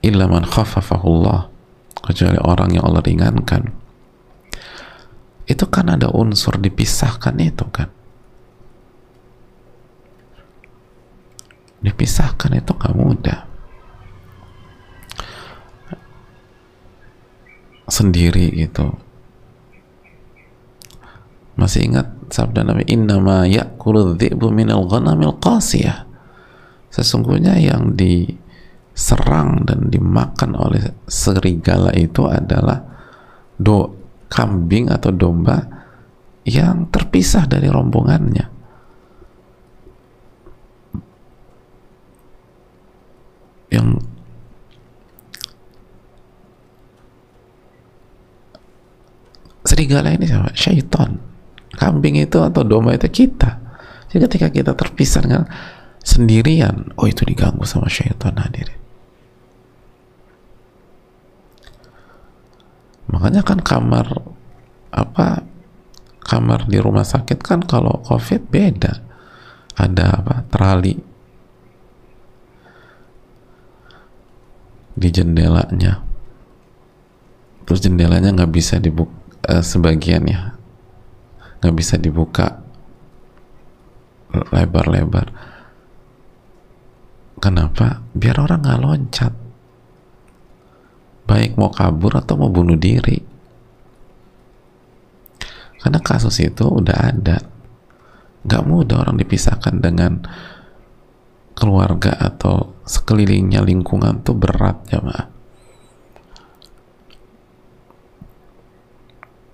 Illa 0.00 0.24
man 0.24 0.48
khafafahullah 0.48 1.52
kecuali 2.00 2.40
orang 2.40 2.72
yang 2.72 2.88
Allah 2.88 3.04
ringankan 3.04 3.79
itu 5.50 5.66
kan 5.66 5.90
ada 5.90 6.06
unsur 6.14 6.54
dipisahkan 6.62 7.34
itu 7.42 7.66
kan? 7.74 7.90
Dipisahkan 11.82 12.54
itu 12.54 12.70
gak 12.70 12.94
mudah. 12.94 13.40
Sendiri 17.90 18.54
gitu. 18.54 18.94
Masih 21.58 21.90
ingat 21.90 22.06
sabda 22.30 22.62
Nabi 22.62 22.86
innama 22.86 23.42
ya'kulu 23.50 24.14
dhi'bu 24.14 24.54
minal 24.54 24.86
ghanamil 24.86 25.34
qasiyah. 25.42 26.06
Sesungguhnya 26.94 27.58
yang 27.58 27.98
diserang 27.98 29.66
dan 29.66 29.90
dimakan 29.90 30.54
oleh 30.54 30.94
serigala 31.10 31.90
itu 31.98 32.22
adalah 32.30 32.86
do 33.58 33.99
kambing 34.30 34.88
atau 34.88 35.10
domba 35.10 35.66
yang 36.46 36.88
terpisah 36.88 37.44
dari 37.44 37.68
rombongannya 37.68 38.46
yang 43.70 44.00
serigala 49.64 50.10
ini 50.12 50.26
siapa? 50.26 50.50
Syaitan. 50.52 51.16
Kambing 51.70 52.18
itu 52.18 52.42
atau 52.42 52.66
domba 52.66 52.98
itu 52.98 53.06
kita. 53.06 53.62
Jadi 54.10 54.26
ketika 54.26 54.48
kita 54.50 54.72
terpisah 54.74 55.22
dengan 55.22 55.46
sendirian, 56.02 56.90
oh 56.98 57.06
itu 57.06 57.22
diganggu 57.22 57.62
sama 57.62 57.86
syaitan 57.86 58.34
hadirin. 58.34 58.79
Makanya 63.10 63.42
kan 63.42 63.58
kamar 63.58 64.06
apa 64.90 65.42
kamar 66.22 66.66
di 66.70 66.78
rumah 66.78 67.02
sakit 67.02 67.38
kan 67.42 67.66
kalau 67.66 67.98
covid 68.06 68.46
beda. 68.46 69.02
Ada 69.74 70.22
apa 70.22 70.46
terali. 70.46 70.94
Di 74.94 75.08
jendelanya. 75.10 76.02
Terus 77.66 77.80
jendelanya 77.82 78.34
nggak 78.34 78.52
bisa 78.52 78.78
dibuka 78.78 79.14
uh, 79.50 79.62
sebagian 79.62 80.26
ya. 80.30 80.54
Nggak 81.62 81.74
bisa 81.74 81.94
dibuka. 81.98 82.62
Lebar-lebar. 84.30 85.26
Kenapa? 87.42 88.04
Biar 88.14 88.36
orang 88.38 88.60
nggak 88.62 88.82
loncat 88.84 89.34
baik 91.30 91.54
mau 91.54 91.70
kabur 91.70 92.18
atau 92.18 92.34
mau 92.34 92.50
bunuh 92.50 92.74
diri 92.74 93.22
karena 95.78 96.02
kasus 96.02 96.42
itu 96.42 96.66
udah 96.66 96.96
ada 96.98 97.38
nggak 98.44 98.64
mudah 98.66 99.06
orang 99.06 99.16
dipisahkan 99.20 99.78
dengan 99.78 100.26
keluarga 101.56 102.16
atau 102.16 102.80
sekelilingnya 102.88 103.60
lingkungan 103.60 104.24
tuh 104.24 104.32
berat 104.32 104.80
ya 104.88 105.00
ma. 105.04 105.20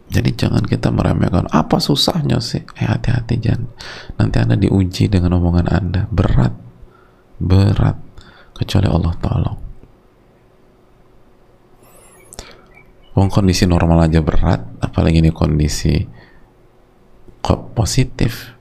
Jadi 0.06 0.30
jangan 0.38 0.62
kita 0.62 0.94
meremehkan 0.94 1.50
apa 1.50 1.82
susahnya 1.82 2.38
sih. 2.38 2.62
Eh 2.78 2.86
hati-hati 2.86 3.42
jangan. 3.42 3.66
Nanti 4.22 4.36
anda 4.38 4.54
diuji 4.54 5.10
dengan 5.10 5.34
omongan 5.42 5.66
anda 5.66 6.06
berat, 6.06 6.54
berat. 7.42 7.98
Kecuali 8.54 8.86
Allah 8.86 9.12
tolong. 9.18 9.58
Wong 13.16 13.32
kondisi 13.32 13.64
normal 13.64 14.06
aja 14.06 14.20
berat, 14.20 14.60
apalagi 14.84 15.24
ini 15.24 15.32
kondisi 15.32 16.04
kok 17.40 17.72
positif. 17.72 18.52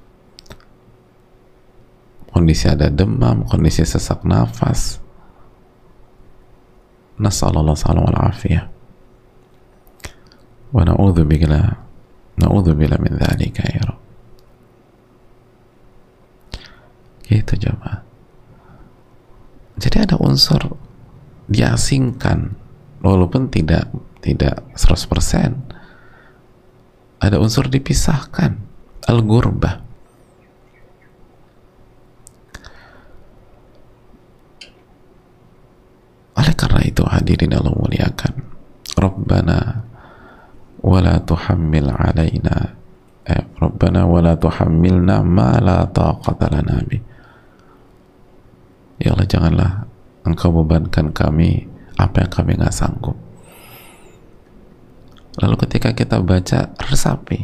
Kondisi 2.32 2.68
ada 2.72 2.88
demam 2.88 3.44
kondisi 3.44 3.84
sesak 3.84 4.24
nafas. 4.24 5.04
Nasallallahu 7.20 7.80
salam 7.80 8.08
wal 8.08 8.32
afiyah 8.32 8.76
wa 10.76 10.84
na'udhu 10.84 11.24
bila 11.24 11.64
na'udhu 12.36 12.76
bila 12.76 13.00
min 13.00 13.16
dhalika 13.16 13.64
ya 13.64 13.84
Rabb 13.88 14.04
gitu 17.32 17.54
jemaah 17.56 18.04
jadi 19.80 20.04
ada 20.04 20.16
unsur 20.20 20.76
diasingkan 21.48 22.60
walaupun 23.00 23.48
tidak 23.48 23.88
tidak 24.26 24.66
100% 24.74 25.54
ada 27.22 27.38
unsur 27.38 27.70
dipisahkan. 27.70 28.58
Al-gurbah 29.06 29.86
oleh 36.36 36.54
karena 36.54 36.82
itu 36.84 37.02
hadirin 37.08 37.56
Allah 37.56 37.74
muliakan 37.74 38.34
Rabbana 39.00 39.60
wala 40.84 41.16
tuhammil 41.24 41.90
alaina 41.90 42.76
eh, 43.26 43.44
Rabbana 43.58 44.04
wala 44.04 44.36
tuhammilna 44.36 45.24
ma 45.24 45.58
la 45.64 45.88
taqata 45.90 46.52
lana 46.52 46.84
bi 46.86 47.00
Ya 48.96 49.12
Allah 49.12 49.28
janganlah 49.28 49.72
engkau 50.24 50.56
bebankan 50.56 51.12
kami 51.12 51.68
apa 52.00 52.24
yang 52.24 52.32
kami 52.32 52.52
nggak 52.56 52.72
sanggup 52.72 53.25
lalu 55.42 55.56
ketika 55.68 55.92
kita 55.92 56.24
baca 56.24 56.72
resapi 56.80 57.44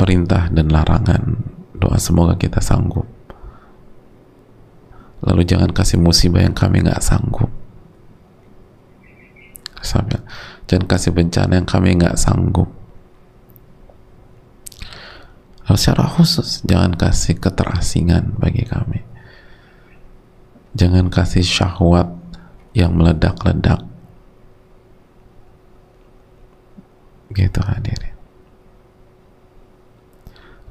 perintah 0.00 0.48
dan 0.48 0.72
larangan 0.72 1.50
doa 1.76 2.00
semoga 2.00 2.36
kita 2.40 2.60
sanggup. 2.64 3.04
Lalu 5.20 5.44
jangan 5.44 5.72
kasih 5.72 6.00
musibah 6.00 6.40
yang 6.40 6.56
kami 6.56 6.80
nggak 6.80 7.04
sanggup. 7.04 7.52
Sampai, 9.80 10.20
jangan 10.68 10.88
kasih 10.88 11.12
bencana 11.12 11.60
yang 11.60 11.68
kami 11.68 11.96
nggak 11.96 12.16
sanggup. 12.16 12.68
Lalu 15.68 15.76
secara 15.76 16.04
khusus 16.08 16.64
jangan 16.64 16.96
kasih 16.96 17.36
keterasingan 17.36 18.36
bagi 18.40 18.64
kami. 18.64 19.04
Jangan 20.72 21.12
kasih 21.12 21.44
syahwat 21.44 22.19
yang 22.76 22.94
meledak-ledak. 22.94 23.82
Gitu 27.30 27.60
hadirin. 27.62 28.14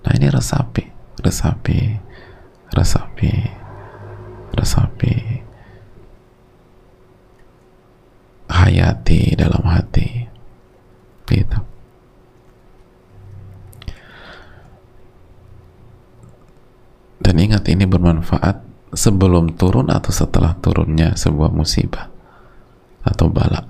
Nah 0.03 0.11
ini 0.15 0.27
resapi 0.31 0.83
resapi 1.19 1.99
resapi 2.71 3.31
resapi 4.55 5.13
hayati 8.49 9.35
dalam 9.35 9.63
hati. 9.67 10.27
Gitu. 11.29 11.59
Dan 17.19 17.35
ingat 17.37 17.67
ini 17.69 17.85
bermanfaat 17.85 18.68
sebelum 18.93 19.53
turun 19.53 19.93
atau 19.93 20.09
setelah 20.09 20.57
turunnya 20.57 21.13
sebuah 21.13 21.53
musibah 21.53 22.09
atau 23.05 23.29
bala. 23.29 23.61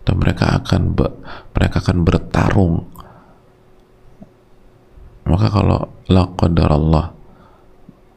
Dan 0.00 0.16
mereka 0.16 0.58
akan 0.58 0.82
be, 0.96 1.06
mereka 1.54 1.84
akan 1.84 1.98
bertarung. 2.02 2.74
Maka 5.28 5.46
kalau 5.52 5.80
laqadar 6.10 6.70
Allah 6.74 7.14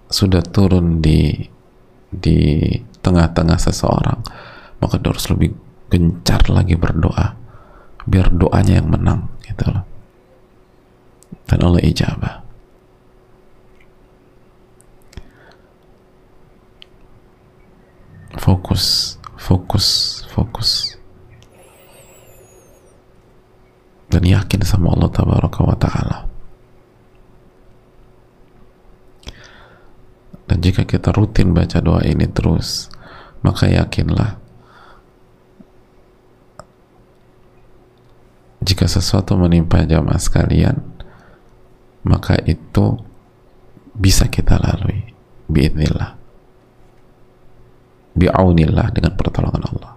sudah 0.10 0.42
turun 0.42 1.04
di 1.04 1.38
di 2.14 2.70
tengah-tengah 3.02 3.58
seseorang 3.58 4.22
maka 4.78 5.02
dia 5.02 5.10
harus 5.10 5.28
lebih 5.34 5.54
gencar 5.90 6.50
lagi 6.50 6.76
berdoa. 6.76 7.40
Biar 8.04 8.36
doanya 8.36 8.84
yang 8.84 8.92
menang 8.92 9.32
gitu 9.48 9.72
loh. 9.72 9.86
Dan 11.48 11.60
Allah 11.64 11.84
ijabah 11.84 12.43
fokus 18.38 19.18
fokus 19.38 20.22
fokus 20.32 20.94
dan 24.14 24.24
yakin 24.30 24.62
sama 24.62 24.94
Allah 24.94 25.10
tabaraka 25.10 25.66
wa 25.66 25.74
ta'ala. 25.74 26.18
Dan 30.46 30.58
jika 30.62 30.86
kita 30.86 31.10
rutin 31.10 31.50
baca 31.58 31.82
doa 31.82 32.06
ini 32.06 32.30
terus 32.30 32.94
maka 33.42 33.66
yakinlah 33.66 34.38
jika 38.62 38.86
sesuatu 38.86 39.36
menimpa 39.36 39.84
jamaah 39.84 40.22
sekalian 40.22 40.80
maka 42.06 42.38
itu 42.48 43.02
bisa 43.98 44.30
kita 44.32 44.60
lalui 44.62 45.12
biidnillah 45.52 46.23
bi'aunillah 48.14 48.94
dengan 48.94 49.14
pertolongan 49.18 49.64
Allah. 49.74 49.94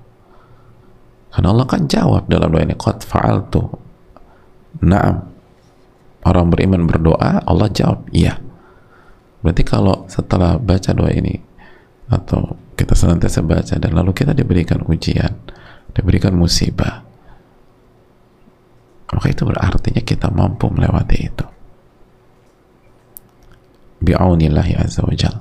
Karena 1.37 1.49
Allah 1.53 1.67
kan 1.69 1.85
jawab 1.85 2.33
dalam 2.33 2.49
doa 2.49 2.65
ini 2.65 2.73
qad 2.73 3.05
fa'altu. 3.05 3.61
Na'am. 4.81 5.37
Orang 6.25 6.49
beriman 6.51 6.89
berdoa 6.89 7.45
Allah 7.45 7.69
jawab 7.71 8.09
iya. 8.11 8.41
Berarti 9.45 9.63
kalau 9.63 10.09
setelah 10.09 10.57
baca 10.57 10.91
doa 10.97 11.13
ini 11.13 11.37
atau 12.09 12.57
kita 12.73 12.97
senantiasa 12.97 13.45
baca 13.45 13.77
dan 13.77 13.93
lalu 13.95 14.15
kita 14.17 14.31
diberikan 14.33 14.79
ujian 14.87 15.33
diberikan 15.91 16.39
musibah 16.39 17.03
maka 19.11 19.27
itu 19.27 19.43
berartinya 19.43 20.03
kita 20.03 20.31
mampu 20.31 20.71
melewati 20.71 21.19
itu. 21.19 21.47
Bi'aunillahi 24.03 24.77
azza 24.79 25.03
wa 25.03 25.15
jal 25.15 25.41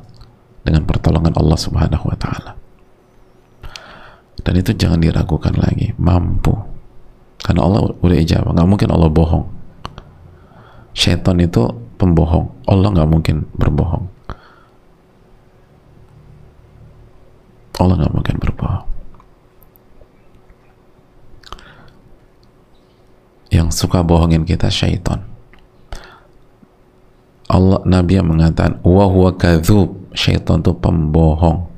dengan 0.66 0.86
pertolongan 0.90 1.38
Allah 1.38 1.60
subhanahu 1.60 2.06
wa 2.10 2.18
ta'ala 2.18 2.65
dan 4.46 4.54
itu 4.62 4.72
jangan 4.78 5.02
diragukan 5.02 5.58
lagi. 5.58 5.90
Mampu. 5.98 6.54
Karena 7.42 7.66
Allah 7.66 7.90
udah 7.98 8.18
ijabah. 8.22 8.54
Nggak 8.54 8.70
mungkin 8.70 8.90
Allah 8.94 9.10
bohong. 9.10 9.46
Syaitan 10.94 11.42
itu 11.42 11.66
pembohong. 11.98 12.70
Allah 12.70 12.94
nggak 12.94 13.10
mungkin 13.10 13.50
berbohong. 13.58 14.06
Allah 17.82 17.96
nggak 18.06 18.14
mungkin 18.14 18.36
berbohong. 18.38 18.86
Yang 23.50 23.68
suka 23.74 24.06
bohongin 24.06 24.46
kita 24.46 24.70
syaitan. 24.70 25.26
Allah 27.50 27.82
Nabi 27.86 28.22
yang 28.22 28.30
mengatakan 28.30 28.78
wa 28.86 29.06
huwa 29.10 29.34
syaitan 30.14 30.62
itu 30.62 30.74
pembohong 30.78 31.75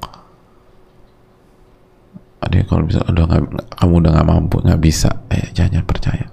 ada 2.48 2.64
kalau 2.64 2.88
bisa 2.88 3.04
udah 3.04 3.28
gak, 3.28 3.44
kamu 3.76 3.94
udah 4.00 4.12
nggak 4.16 4.30
mampu 4.32 4.58
nggak 4.64 4.80
bisa. 4.80 5.12
Eh 5.28 5.52
jangan 5.52 5.84
percaya. 5.84 6.32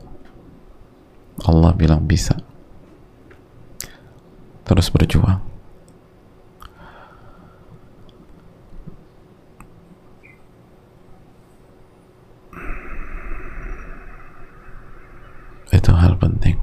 Allah 1.42 1.74
bilang 1.74 2.06
bisa. 2.06 2.38
Terus 4.62 4.86
berjuang. 4.94 5.42
Itu 15.74 15.90
hal 15.90 16.14
penting. 16.14 16.54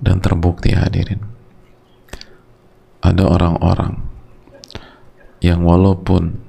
Dan 0.00 0.24
terbukti 0.24 0.72
hadirin. 0.72 1.20
Ada 3.04 3.28
orang-orang 3.28 4.03
yang 5.44 5.60
walaupun 5.60 6.40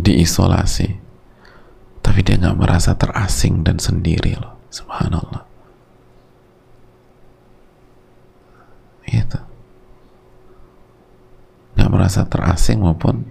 diisolasi 0.00 0.96
tapi 2.00 2.24
dia 2.24 2.40
nggak 2.40 2.56
merasa 2.56 2.96
terasing 2.96 3.60
dan 3.60 3.76
sendiri 3.76 4.38
loh. 4.38 4.56
Subhanallah. 4.70 5.42
Itu 9.10 9.40
nggak 11.76 11.92
merasa 11.92 12.24
terasing 12.24 12.82
maupun 12.82 13.22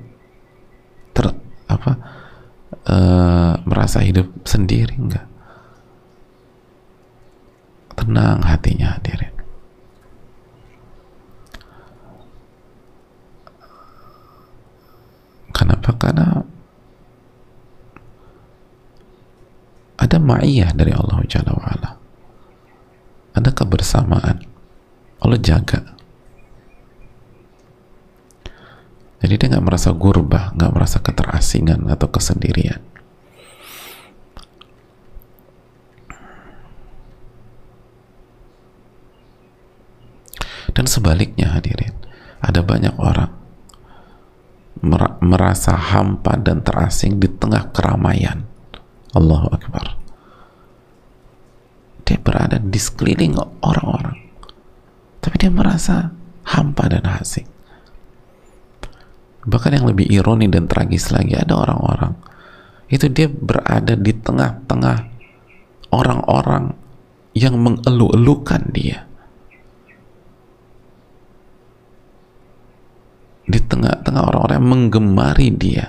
ter 1.11 1.33
apa 1.65 1.91
e, 2.85 2.97
merasa 3.67 3.99
hidup 3.99 4.31
sendiri 4.47 4.95
enggak 4.95 5.27
tenang 7.99 8.39
hatinya 8.45 8.95
hadirin 8.95 9.34
kenapa 15.55 15.95
karena 15.95 16.43
ada 19.95 20.17
ma'iyah 20.19 20.75
dari 20.75 20.91
Allah 20.91 21.23
Jalla 21.23 21.55
wa'ala. 21.55 21.91
Kebersamaan. 23.55 24.43
Allah 25.23 25.39
jaga. 25.39 25.95
Jadi 29.23 29.33
dia 29.39 29.47
nggak 29.55 29.65
merasa 29.65 29.95
gurbah 29.95 30.51
nggak 30.53 30.73
merasa 30.75 30.99
keterasingan 30.99 31.87
atau 31.87 32.11
kesendirian. 32.11 32.83
Dan 40.75 40.85
sebaliknya 40.91 41.55
hadirin. 41.55 41.95
Ada 42.43 42.59
banyak 42.59 42.99
orang 42.99 43.34
merasa 45.21 45.73
hampa 45.73 46.37
dan 46.37 46.61
terasing 46.61 47.17
di 47.17 47.25
tengah 47.25 47.73
keramaian. 47.73 48.45
Allahu 49.17 49.49
Akbar. 49.49 49.97
Dia 52.05 52.21
berada 52.21 52.61
di 52.61 52.77
sekeliling 52.77 53.33
orang-orang. 53.65 54.17
Tapi 55.19 55.35
dia 55.41 55.49
merasa 55.49 56.13
hampa 56.45 56.85
dan 56.85 57.01
asing. 57.17 57.49
Bahkan 59.45 59.81
yang 59.81 59.85
lebih 59.89 60.05
ironi 60.05 60.45
dan 60.49 60.69
tragis 60.69 61.09
lagi 61.09 61.33
ada 61.33 61.57
orang-orang. 61.57 62.13
Itu 62.85 63.09
dia 63.09 63.25
berada 63.25 63.97
di 63.97 64.13
tengah-tengah 64.13 64.97
orang-orang 65.89 66.77
yang 67.33 67.57
mengeluh-elukan 67.57 68.69
dia 68.69 69.09
di 73.45 73.59
tengah-tengah 73.61 74.23
orang-orang 74.25 74.57
yang 74.57 74.69
menggemari 74.69 75.49
dia. 75.53 75.85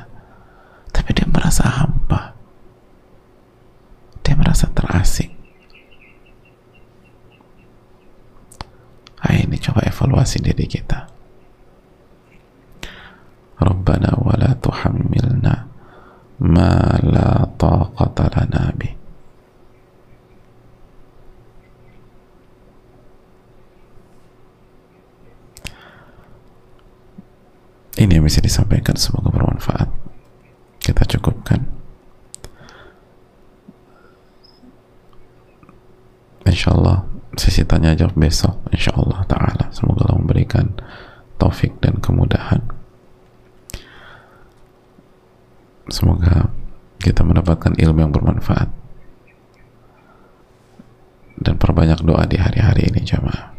Tapi 0.92 1.10
dia 1.16 1.28
merasa 1.28 1.64
hampa. 1.68 2.36
Dia 4.20 4.36
merasa 4.36 4.68
terasing. 4.72 5.32
Ayo 9.26 9.48
ini 9.48 9.56
coba 9.58 9.84
evaluasi 9.88 10.44
diri 10.44 10.68
kita. 10.68 11.08
Rabbana 13.56 14.20
wa 14.20 14.36
la 14.36 14.52
tuhammilna 14.52 15.54
ma 16.44 16.70
la 17.00 17.48
taqata 17.56 18.28
lana 18.28 18.68
bih 18.76 19.05
ini 27.96 28.20
yang 28.20 28.24
bisa 28.28 28.44
disampaikan 28.44 28.92
semoga 28.94 29.32
bermanfaat. 29.32 29.88
Kita 30.80 31.02
cukupkan. 31.16 31.64
Insyaallah 36.46 37.02
sesi 37.34 37.66
tanya 37.66 37.96
jawab 37.96 38.14
besok 38.14 38.60
insyaallah 38.70 39.24
taala. 39.26 39.72
Semoga 39.72 40.06
Allah 40.06 40.20
memberikan 40.20 40.76
taufik 41.40 41.80
dan 41.80 41.98
kemudahan. 41.98 42.62
Semoga 45.90 46.52
kita 47.00 47.24
mendapatkan 47.24 47.74
ilmu 47.74 47.98
yang 47.98 48.12
bermanfaat. 48.12 48.70
Dan 51.36 51.60
perbanyak 51.60 52.00
doa 52.00 52.24
di 52.24 52.40
hari-hari 52.40 52.88
ini 52.88 53.04
jamaah 53.04 53.55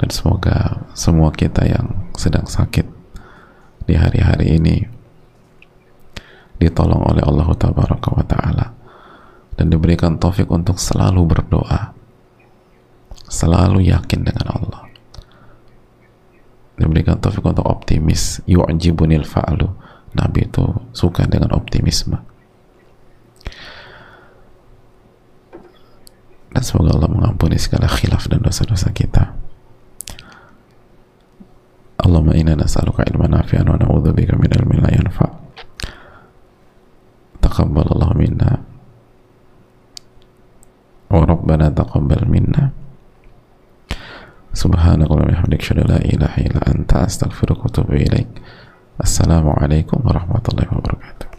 dan 0.00 0.08
semoga 0.08 0.80
semua 0.96 1.28
kita 1.28 1.60
yang 1.68 2.08
sedang 2.16 2.48
sakit 2.48 2.88
di 3.84 3.92
hari-hari 4.00 4.56
ini 4.56 4.76
ditolong 6.56 7.04
oleh 7.04 7.20
Allah 7.20 7.52
wa 7.52 8.24
ta'ala 8.24 8.66
dan 9.60 9.68
diberikan 9.68 10.16
taufik 10.16 10.48
untuk 10.48 10.80
selalu 10.80 11.28
berdoa 11.28 11.92
selalu 13.28 13.92
yakin 13.92 14.24
dengan 14.24 14.46
Allah. 14.56 14.82
Diberikan 16.80 17.20
taufik 17.20 17.44
untuk 17.44 17.68
optimis. 17.68 18.40
Yu'jibunil 18.48 19.22
fa'lu 19.28 19.68
Nabi 20.16 20.48
itu 20.48 20.64
suka 20.90 21.28
dengan 21.28 21.54
optimisme. 21.54 22.18
Dan 26.50 26.62
semoga 26.66 26.98
Allah 26.98 27.12
mengampuni 27.12 27.60
segala 27.60 27.86
khilaf 27.86 28.26
dan 28.26 28.42
dosa-dosa 28.42 28.90
kita 28.90 29.49
Allahumma 32.00 32.32
inna 32.36 32.56
nas'aluka 32.56 33.04
ilman 33.08 33.36
nafi'an 33.36 33.68
wa 33.68 33.76
na'udzubika 33.76 34.36
min 34.40 34.50
ilmin 34.50 34.80
la 34.80 34.90
yanfa' 34.90 35.30
taqabbal 37.44 37.86
Allah 37.92 38.10
minna. 38.16 38.50
Wa 41.12 41.24
rabbana 41.28 41.68
taqabbal 41.70 42.24
minna. 42.24 42.72
Subhanaka 44.50 45.14
wa 45.14 45.22
bihamdika 45.28 45.78
la 45.86 46.02
ilaha 46.02 46.38
illa 46.42 46.60
anta 46.66 47.06
astaghfiruka 47.06 47.62
wa 47.62 47.70
atubu 47.70 47.94
ilaik 47.94 48.28
assalamu 48.98 49.54
alaikum 49.56 50.02
warahmatullahi 50.02 50.68
wabarakatuh 50.68 51.30